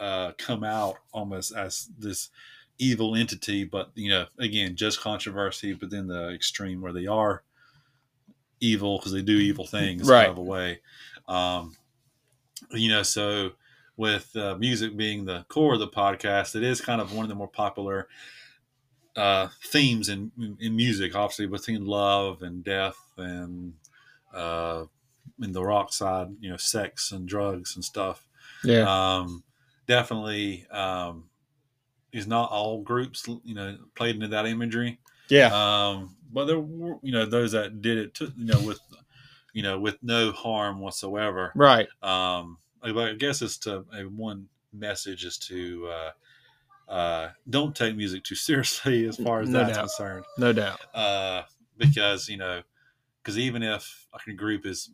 [0.00, 2.30] uh, come out almost as this
[2.78, 7.42] evil entity, but you know, again, just controversy, but then the extreme where they are
[8.60, 10.26] evil because they do evil things right.
[10.26, 10.80] kind of a way.
[11.28, 11.76] Um,
[12.70, 13.52] you know, so
[13.96, 17.28] with uh, music being the core of the podcast, it is kind of one of
[17.28, 18.08] the more popular
[19.16, 23.74] uh, themes in in music, obviously between love and death and
[24.34, 24.84] uh,
[25.42, 28.26] in the rock side, you know, sex and drugs and stuff.
[28.62, 28.84] Yeah.
[28.86, 29.42] Um,
[29.86, 31.30] definitely um,
[32.12, 34.98] is not all groups, you know, played into that imagery.
[35.28, 35.48] Yeah.
[35.52, 38.80] Um, but there were, you know, those that did it, to, you know, with,
[39.52, 41.52] you know, with no harm whatsoever.
[41.54, 41.88] Right.
[42.02, 48.24] Um, I guess it's to a one message is to uh, uh, don't take music
[48.24, 49.80] too seriously as far as no that's doubt.
[49.80, 50.24] concerned.
[50.38, 50.80] No doubt.
[50.94, 51.42] Uh,
[51.76, 52.62] because you know,
[53.22, 54.90] because even if a group is,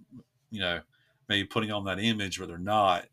[0.51, 0.81] you know,
[1.29, 3.07] maybe putting on that image, but they're not,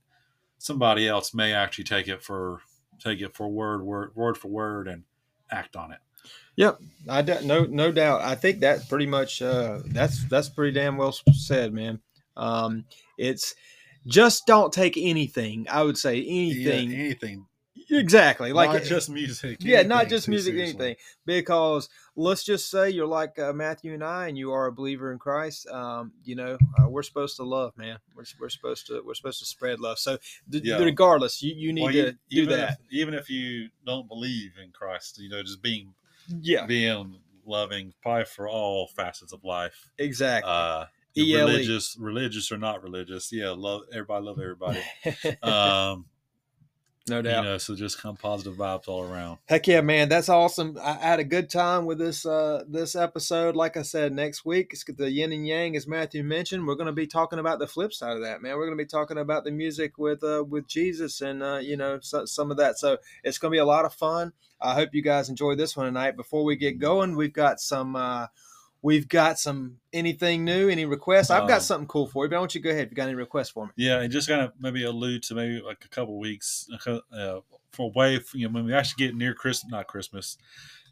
[0.58, 2.62] somebody else may actually take it for
[3.00, 5.04] take it for word, word, word for word, and
[5.52, 6.00] act on it.
[6.56, 8.22] Yep, I do, no no doubt.
[8.22, 12.00] I think that pretty much uh, that's that's pretty damn well said, man.
[12.36, 12.86] Um,
[13.18, 13.56] it's
[14.06, 15.68] just don't take anything.
[15.70, 17.45] I would say anything, yeah, anything
[17.89, 18.54] Exactly.
[18.54, 19.58] Like not just music.
[19.62, 20.86] Yeah, not just music, seriously.
[20.86, 20.95] anything.
[21.26, 21.89] Because
[22.20, 25.20] let's just say you're like uh, Matthew and I, and you are a believer in
[25.20, 25.68] Christ.
[25.68, 27.98] Um, you know, uh, we're supposed to love, man.
[28.16, 30.00] We're, we're supposed to we're supposed to spread love.
[30.00, 30.18] So
[30.50, 30.78] d- yeah.
[30.78, 32.72] regardless, you, you need well, to you, do that.
[32.72, 35.94] If, even if you don't believe in Christ, you know, just being
[36.42, 39.90] yeah being loving, probably for all facets of life.
[39.98, 40.52] Exactly.
[40.52, 43.32] Uh, religious, religious or not religious.
[43.32, 44.82] Yeah, love everybody, love everybody.
[45.44, 46.06] Um,
[47.10, 47.43] no you doubt.
[47.43, 49.39] know, so just kind of positive vibes all around.
[49.45, 50.10] Heck yeah, man!
[50.10, 50.78] That's awesome.
[50.82, 53.55] I, had a good time with this uh, this episode.
[53.55, 56.68] Like I said, next week it's the yin and yang, as Matthew mentioned.
[56.68, 58.55] We're going to be talking about the flip side of that, man.
[58.55, 61.78] We're going to be talking about the music with uh, with Jesus and uh, you
[61.78, 62.78] know so, some of that.
[62.78, 64.34] So it's going to be a lot of fun.
[64.62, 66.18] I hope you guys enjoy this one tonight.
[66.18, 68.28] Before we get going, we've got some uh,
[68.82, 71.30] we've got some anything new, any requests.
[71.30, 72.86] I've got something cool for you, but I want you to go ahead.
[72.86, 75.36] If you got any requests for me, Yeah, and just kind of maybe allude to
[75.36, 77.40] maybe like a couple weeks uh,
[77.72, 80.38] for from, you know when we actually get near Christmas, not Christmas,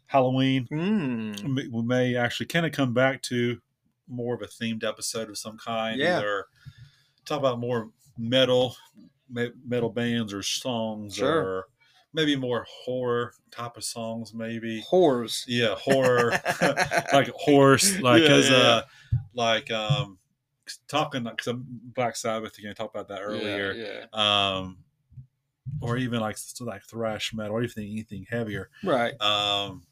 [0.06, 0.66] Halloween.
[0.70, 1.54] mm.
[1.54, 3.60] we we may actually kind of come back to
[4.08, 5.98] more of a themed episode of some kind.
[5.98, 6.18] Yeah.
[6.18, 6.46] Either
[7.24, 8.74] talk about more metal,
[9.28, 11.42] metal bands or songs, Sure.
[11.42, 11.64] or
[12.18, 14.34] maybe more horror type of songs.
[14.34, 15.44] Maybe horrors.
[15.46, 16.32] yeah, horror,
[17.12, 18.56] like horse, like Yeah, as yeah.
[18.56, 18.82] uh,
[19.34, 20.18] like um,
[20.88, 21.64] talking like some
[21.94, 22.58] Black Sabbath.
[22.58, 23.72] You can talk about that earlier.
[24.12, 24.78] Yeah, Um,
[25.80, 28.68] or even like so like thrash metal, or anything anything heavier.
[28.82, 29.14] Right.
[29.20, 29.84] um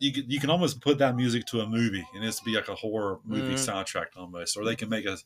[0.00, 2.68] you can you can almost put that music to a movie and it's be like
[2.68, 3.68] a horror movie Mhm.
[3.68, 5.16] soundtrack almost or they can make a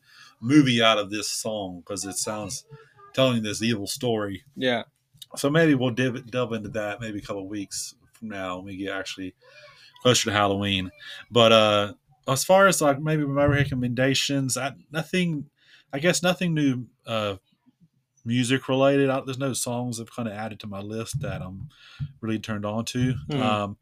[0.40, 2.64] movie out of this song because it sounds
[3.14, 4.82] telling this evil story Yeah.
[5.36, 8.66] So maybe we'll div- delve into that maybe a couple of weeks from now when
[8.66, 9.34] we get actually
[10.02, 10.90] closer to halloween.
[11.30, 11.92] But uh
[12.26, 15.46] as far as like maybe my recommendations I, nothing
[15.92, 17.36] i guess nothing new uh
[18.24, 19.08] music related.
[19.08, 21.68] I, there's no songs i've kind of added to my list that i'm
[22.20, 23.14] really turned on to.
[23.30, 23.40] Mhm.
[23.40, 23.76] um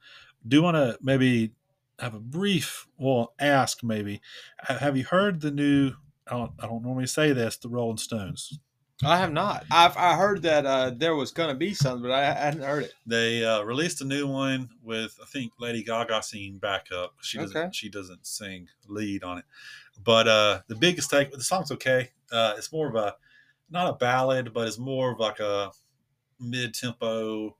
[0.47, 1.53] do want to maybe
[1.99, 4.21] have a brief well ask maybe
[4.59, 5.93] have you heard the new
[6.29, 8.59] I don't, I don't normally say this the rolling stones
[9.05, 9.65] I have not.
[9.71, 12.63] I've I heard that uh, there was going to be something, but I, I hadn't
[12.63, 12.95] heard it.
[13.07, 17.15] They uh, released a new one with I think Lady Gaga singing backup.
[17.21, 17.69] She doesn't Okay.
[17.73, 19.45] she doesn't sing lead on it.
[20.03, 22.11] But uh, the biggest take the song's okay.
[22.33, 23.15] Uh, it's more of a
[23.71, 25.73] not a ballad, but it's more of like a
[26.41, 27.55] mid tempo.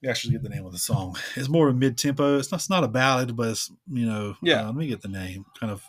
[0.00, 1.16] You actually get the name of the song.
[1.36, 2.38] It's more of a mid tempo.
[2.38, 4.36] It's not, it's not a ballad, but it's you know.
[4.42, 4.62] Yeah.
[4.62, 5.44] uh, let me get the name.
[5.60, 5.84] Kind of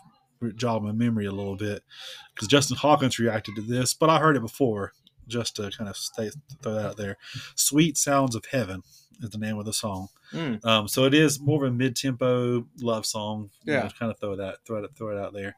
[0.51, 1.83] jog my memory a little bit
[2.35, 4.93] because Justin Hawkins reacted to this, but I heard it before.
[5.25, 6.31] Just to kind of stay
[6.61, 7.17] throw that out there.
[7.55, 8.83] "Sweet Sounds of Heaven"
[9.21, 10.09] is the name of the song.
[10.33, 10.65] Mm.
[10.65, 13.49] Um, so it is more of a mid-tempo love song.
[13.63, 13.83] You Yeah.
[13.83, 15.55] know, kind of throw that, throw it, throw it out there.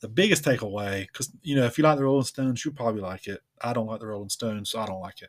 [0.00, 3.26] The biggest takeaway, because you know, if you like the Rolling Stones, you probably like
[3.26, 3.42] it.
[3.60, 5.28] I don't like the Rolling Stones, so I don't like it.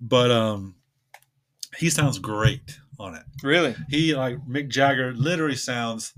[0.00, 0.76] But um,
[1.76, 3.24] he sounds great on it.
[3.42, 3.74] Really?
[3.90, 6.14] He like Mick Jagger literally sounds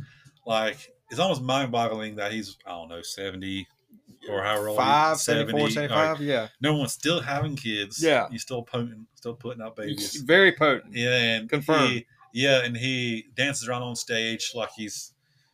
[0.46, 3.66] like it's almost mind-boggling that he's I don't know seventy
[4.28, 6.20] or however old Five, 74, 70, 75?
[6.22, 6.48] Yeah.
[6.60, 8.02] no one's still having kids.
[8.02, 8.26] Yeah.
[8.30, 10.16] he's still putting, still putting out babies.
[10.22, 10.94] Very potent.
[10.94, 11.90] Yeah, and Confirmed.
[11.90, 15.12] he- yeah, and he dances around on stage like he's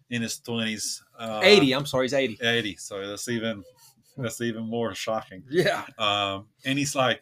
[0.09, 1.03] in his twenties.
[1.19, 1.73] Uh, 80.
[1.75, 2.39] I'm sorry, he's 80.
[2.43, 2.77] Eighty.
[2.77, 3.63] So that's even
[4.17, 5.43] that's even more shocking.
[5.51, 5.85] Yeah.
[5.99, 7.21] Um, and he's like,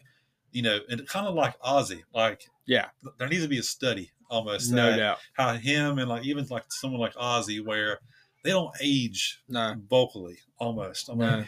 [0.51, 2.01] you know, and kind of like Ozzy.
[2.13, 2.85] Like, Yeah.
[3.17, 4.71] there needs to be a study almost.
[4.71, 5.17] No doubt.
[5.33, 7.99] How him and like even like someone like Ozzy, where
[8.43, 9.75] they don't age No.
[9.89, 11.09] vocally almost.
[11.09, 11.45] I mean, No.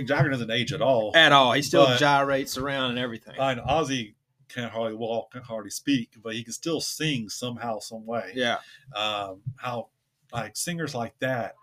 [0.00, 1.12] Mick Jagger doesn't age at all.
[1.16, 1.52] At all.
[1.52, 3.38] He still gyrates around and everything.
[3.38, 4.14] I know Ozzy
[4.48, 8.32] can't hardly walk, can't hardly speak, but he can still sing somehow, some way.
[8.34, 8.58] yeah.
[8.94, 9.88] Um, how
[10.32, 11.54] like singers like that,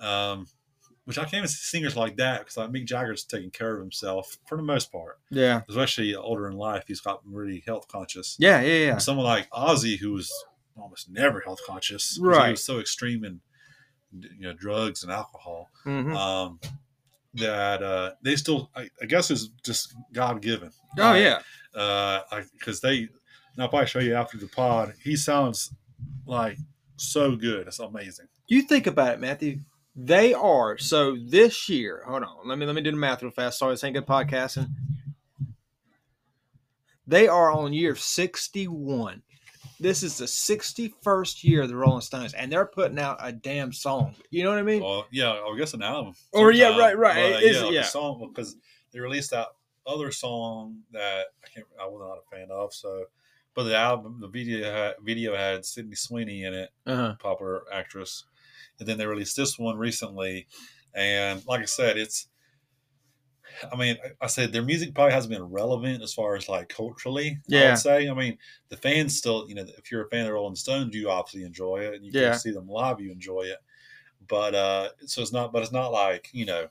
[0.00, 0.46] um,
[1.04, 3.80] which I can't even say singers like that because like Mick Jagger's taking care of
[3.80, 5.62] himself for the most part, Yeah.
[5.68, 6.84] especially older in life.
[6.86, 8.36] He's got really health conscious.
[8.38, 8.60] Yeah.
[8.60, 8.86] Yeah.
[8.86, 8.98] Yeah.
[8.98, 10.30] Someone like Ozzy, who was
[10.76, 12.50] almost never health conscious, 'cause He Right.
[12.52, 13.40] was so extreme in
[14.12, 16.14] you know drugs and alcohol Mhm.
[16.16, 16.60] um,
[17.34, 20.70] that uh, they still, I, I guess, is just God given.
[20.98, 21.40] Oh, yeah.
[21.74, 22.20] Uh,
[22.52, 23.10] because they, and
[23.58, 24.94] I'll probably show you after the pod.
[25.04, 25.72] He sounds
[26.26, 26.56] like
[26.96, 27.66] so good.
[27.68, 28.26] It's amazing.
[28.48, 29.60] You think about it, Matthew.
[29.94, 32.02] They are so this year.
[32.06, 33.58] Hold on, let me let me do the math real fast.
[33.58, 34.68] Sorry, this ain't good podcasting.
[37.06, 39.22] They are on year sixty-one.
[39.80, 43.72] This is the sixty-first year of the Rolling Stones, and they're putting out a damn
[43.72, 44.14] song.
[44.30, 44.82] You know what I mean?
[44.82, 46.14] Well, yeah, I guess an album.
[46.32, 47.34] Or, yeah, right, right.
[47.34, 47.80] But, Is yeah, like yeah.
[47.80, 48.56] a song because
[48.92, 49.48] they released that
[49.86, 51.66] other song that I can't.
[51.80, 52.74] I was not a fan of.
[52.74, 53.04] So,
[53.54, 56.70] but the album, the video, had, video had Sydney Sweeney in it.
[56.86, 57.14] Uh-huh.
[57.18, 58.24] popular actress.
[58.78, 60.46] And then they released this one recently.
[60.94, 62.28] And like I said, it's,
[63.72, 67.38] I mean, I- said their music probably hasn't been relevant as far as like culturally.
[67.48, 67.60] Yeah.
[67.60, 68.08] I would say.
[68.08, 68.38] I mean,
[68.68, 71.78] the fans still, you know, if you're a fan of Rolling Stones, you obviously enjoy
[71.78, 71.94] it.
[71.94, 72.30] And you Yeah.
[72.30, 73.58] can see them live, you enjoy it.
[74.26, 76.68] But, uh, so it's not, but it's not like, you know,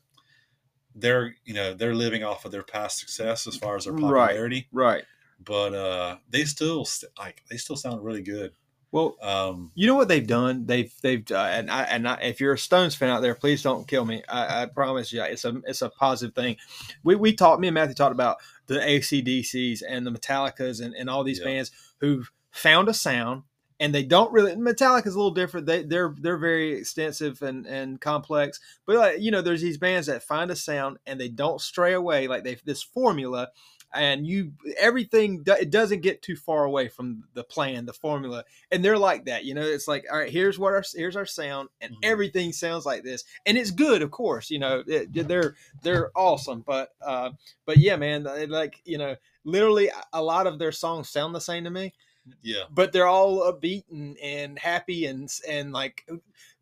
[0.95, 4.67] they're, you know, they're living off of their past success as far as their popularity.
[4.71, 4.95] Right.
[4.95, 5.03] right.
[5.43, 6.88] But, uh, they still,
[7.19, 8.53] like, they still sound really good.
[8.91, 10.65] Well, Um, you know what they've done?
[10.65, 13.61] They've they've uh, and I and I, if you're a Stones fan out there, please
[13.61, 14.23] don't kill me.
[14.29, 16.55] I, I promise you, it's a it's a positive thing.
[17.03, 17.59] We we talked.
[17.59, 21.45] Me and Matthew talked about the ACDCs and the Metallicas and, and all these Yeah.
[21.45, 23.43] bands who've found a sound
[23.79, 24.55] and they don't really.
[24.55, 25.65] Metallica's a little different.
[25.67, 28.59] They they're they're very extensive and and complex.
[28.85, 31.93] But like, you know, there's these bands that find a sound and they don't stray
[31.93, 32.27] away.
[32.27, 33.49] Like they this formula.
[33.93, 38.83] And you, everything it doesn't get too far away from the plan, the formula, and
[38.83, 39.45] they're like that.
[39.45, 41.99] You know, it's like, all right, here's what our here's our sound, and Mhm.
[42.03, 44.49] everything sounds like this, and it's good, of course.
[44.49, 47.31] You know, it, they're they're awesome, but uh,
[47.65, 49.15] but yeah, man, like you know,
[49.45, 51.93] literally a lot of their songs sound the same to me,
[52.41, 52.63] yeah.
[52.69, 56.05] but they're all upbeat and, and happy and and like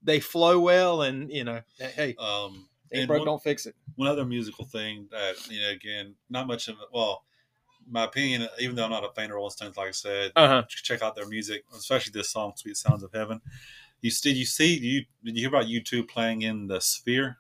[0.02, 3.76] they flow well, and you know, hey, Um, ain't broke, one- don't fix it.
[3.96, 6.88] one other musical thing that you know, again, not much of it.
[6.94, 7.24] Well,
[7.90, 10.48] my opinion, even though I'm not a fan of Rolling Stones, like I said, Uh
[10.48, 10.64] huh.
[10.68, 13.40] check out their music, especially this song, "Sweet Sounds of Heaven."
[14.02, 17.38] You see, you see, you did you hear about U2 playing in the Sphere?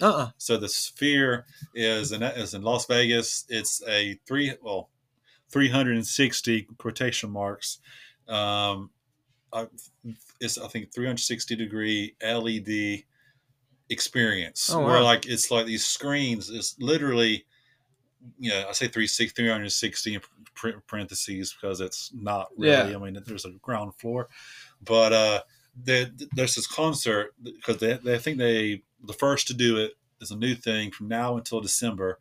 [0.00, 3.44] Uh uh So the Sphere is in is in Las Vegas.
[3.48, 4.90] It's a three well,
[5.50, 7.78] 360 quotation marks.
[8.28, 8.90] Um,
[9.52, 9.68] I-
[10.40, 13.04] it's I think 360 degree LED
[13.90, 15.02] experience Oh, where wow.
[15.04, 16.50] like it's like these screens.
[16.50, 17.44] It's literally,
[18.38, 20.20] you know, I say 360, 360 in
[20.86, 22.90] parentheses because it's not really.
[22.92, 22.96] Yeah.
[22.96, 24.28] I mean, there's a ground floor,
[24.84, 25.42] but uh,
[25.76, 30.30] there, there's this concert because they, they think they the first to do it is
[30.32, 32.18] a new thing from now until December.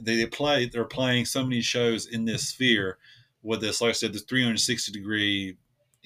[0.00, 2.98] They, they play they're playing so many shows in this sphere
[3.42, 5.56] with this, like I said, the 360 degree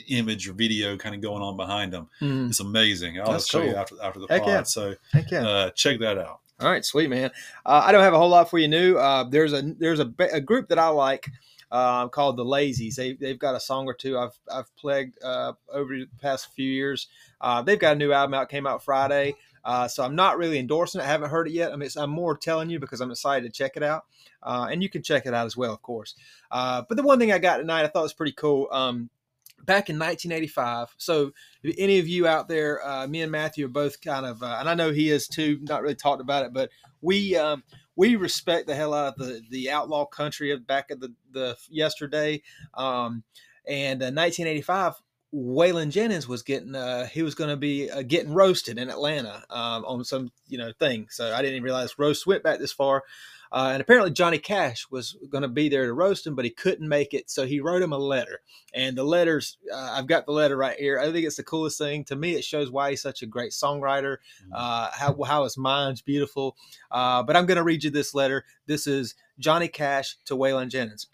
[0.09, 2.09] image or video kind of going on behind them.
[2.21, 2.49] Mm.
[2.49, 3.21] It's amazing.
[3.21, 4.51] I'll That's show you after after the Heck pod.
[4.51, 4.63] yeah.
[4.63, 5.47] So Heck yeah.
[5.47, 6.41] uh, check that out.
[6.61, 7.31] All right, sweet man.
[7.67, 8.97] Uh, I don't have a whole lot for you new.
[8.97, 11.29] Uh, there's a there's a, a group that I like
[11.71, 12.95] uh, called the Lazys.
[12.95, 16.71] They they've got a song or two I've I've played uh, over the past few
[16.71, 17.09] years.
[17.41, 19.35] Uh, they've got a new album out, came out Friday.
[19.65, 21.05] Uh, so I'm not really endorsing it.
[21.05, 21.73] I haven't heard it yet.
[21.73, 24.05] I mean, it's, I'm more telling you because I'm excited to check it out.
[24.43, 26.15] Uh, and you can check it out as well, of course.
[26.51, 28.69] Uh, but the one thing I got tonight, I thought was pretty cool.
[28.71, 29.09] Um,
[29.59, 30.95] back in 1985.
[30.99, 31.33] So
[31.79, 34.69] any of you out there, uh, me and Matthew are both kind of, uh, and
[34.69, 35.59] I know he is too.
[35.63, 37.63] Not really talked about it, but we um,
[37.97, 41.57] we respect the hell out of the the outlaw country of back of the the
[41.71, 42.43] yesterday.
[42.75, 43.23] Um,
[43.67, 44.95] and uh, 1985.
[45.35, 49.43] Waylon Jennings was getting uh, he was going to be uh, getting roasted in Atlanta
[49.51, 51.09] um, on some you know thing.
[51.11, 53.03] So I didn't even realize roast went back this far.
[53.55, 56.51] Uh, and apparently Johnny Cash was going to be there to roast him, but he
[56.51, 57.31] couldn't make it.
[57.31, 58.41] So he wrote him a letter.
[58.75, 60.99] And the letters, uh, I've got the letter right here.
[60.99, 62.03] I think it's the coolest thing.
[62.07, 64.17] To me, it shows why he's such a great songwriter,
[64.53, 66.57] uh, how, how his mind's beautiful.
[66.91, 68.45] Uh, but I'm going to read you this letter.
[68.67, 71.07] This is Johnny Cash to Waylon Jennings.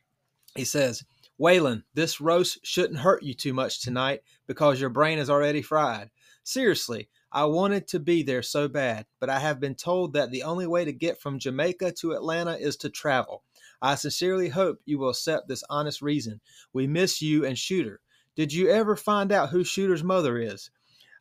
[0.55, 1.05] He says,
[1.39, 6.09] Waylon, this roast shouldn't hurt you too much tonight because your brain is already fried.
[6.43, 10.43] Seriously, I wanted to be there so bad, but I have been told that the
[10.43, 13.45] only way to get from Jamaica to Atlanta is to travel.
[13.81, 16.41] I sincerely hope you will accept this honest reason.
[16.73, 18.01] We miss you and Shooter.
[18.35, 20.71] Did you ever find out who Shooter's mother is?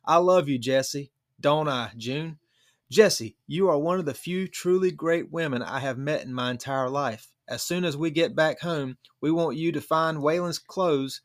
[0.04, 1.10] I love you, Jessi.
[1.40, 2.38] Don't I, June?
[2.90, 6.50] Jessi, you are one of the few truly great women I have met in my
[6.50, 7.30] entire life.
[7.48, 11.22] As soon as we get back home, we want you to find Waylon's clothes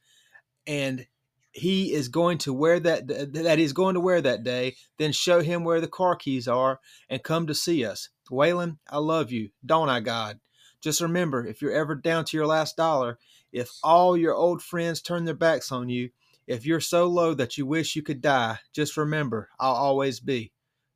[0.68, 1.08] and
[1.56, 5.42] he is going to wear that that he's going to wear that day, then show
[5.42, 8.10] him where the car keys are and come to see us.
[8.30, 10.40] Waylon, I love you, don't I, God?
[10.82, 13.18] Just remember, if you're ever down to your last dollar,
[13.54, 16.10] if all your old friends turn their backs on you,
[16.46, 20.52] if you're so low that you wish you could die, just remember, I'll always be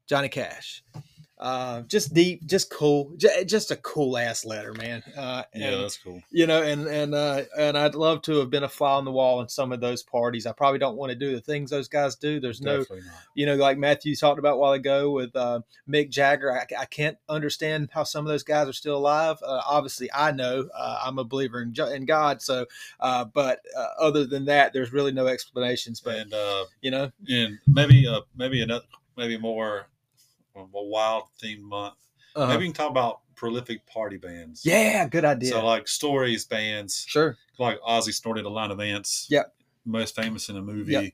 [0.07, 0.83] Johnny Cash.
[1.39, 5.01] Uh, just deep, just cool, J- just a cool ass letter, man.
[5.15, 6.21] Uh, Yeah, and- that's cool.
[6.31, 9.11] you know, and and uh, and I'd love to have been a fly on the
[9.11, 10.45] wall in some of those parties.
[10.45, 12.41] I probably don't want to do the things those guys do.
[12.41, 12.87] There's no, not.
[13.35, 16.51] you know, like Matthew talked about a while ago with uh, Mick Jagger.
[16.51, 19.37] I, I can't understand how some of those guys are still alive.
[19.41, 22.41] Uh, obviously, I know uh, I'm a believer in, in God.
[22.41, 22.65] So,
[22.99, 26.01] uh, but uh, other than that, there's really no explanations.
[26.01, 28.83] But And uh, you know, and maybe uh, maybe another
[29.15, 29.87] maybe more
[30.61, 31.95] a wild themed month.
[32.35, 34.65] uh, Maybe we can talk about prolific party bands.
[34.65, 35.51] yeah, good idea.
[35.51, 37.37] So like stories bands, sure.
[37.57, 39.27] like Ozzy snorted a line of ants.
[39.29, 39.53] Yep.
[39.85, 40.91] Most famous in a movie.
[40.93, 41.13] Yep.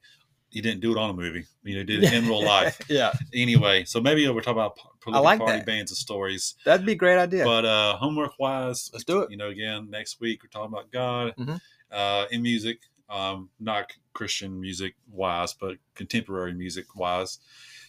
[0.49, 1.45] He didn't do it on a movie.
[1.63, 2.79] You know, he did it in real life.
[2.89, 5.65] yeah, Anyway, so maybe we're talking about prolific like party that.
[5.65, 6.55] bands and stories.
[6.65, 7.43] that'd be a great idea.
[7.43, 9.31] But uh homework wise, Let's do it.
[9.31, 11.59] You know, again, next week we're talking about God Mhm.
[11.91, 12.79] uh, in music,
[13.09, 17.39] um, not Christian music wise, but contemporary music wise.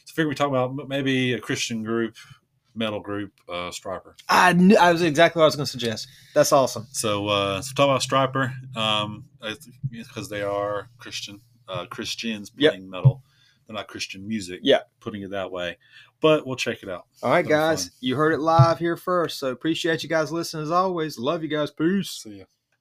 [0.07, 2.15] So, I figure we talk about maybe a Christian group,
[2.77, 4.15] metal group, uh, Stryper.
[4.29, 6.07] I knew I was exactly what I was going to suggest.
[6.33, 6.87] That's awesome.
[6.93, 9.25] So, uh, so talk about Stryper, um,
[9.91, 11.41] because they are Christian.
[11.69, 12.73] uh, Christians Yep.
[12.75, 13.25] playing metal.
[13.67, 14.61] They're not Christian music.
[14.63, 14.83] Yeah.
[15.01, 15.77] putting it that way.
[16.21, 17.07] But we'll check it out.
[17.25, 17.93] All right, guys, fun.
[18.01, 19.41] you heard it live here first.
[19.41, 21.19] So appreciate you guys listening as always.
[21.19, 21.73] Love you guys.
[21.73, 22.11] Peace.
[22.23, 22.45] See ya.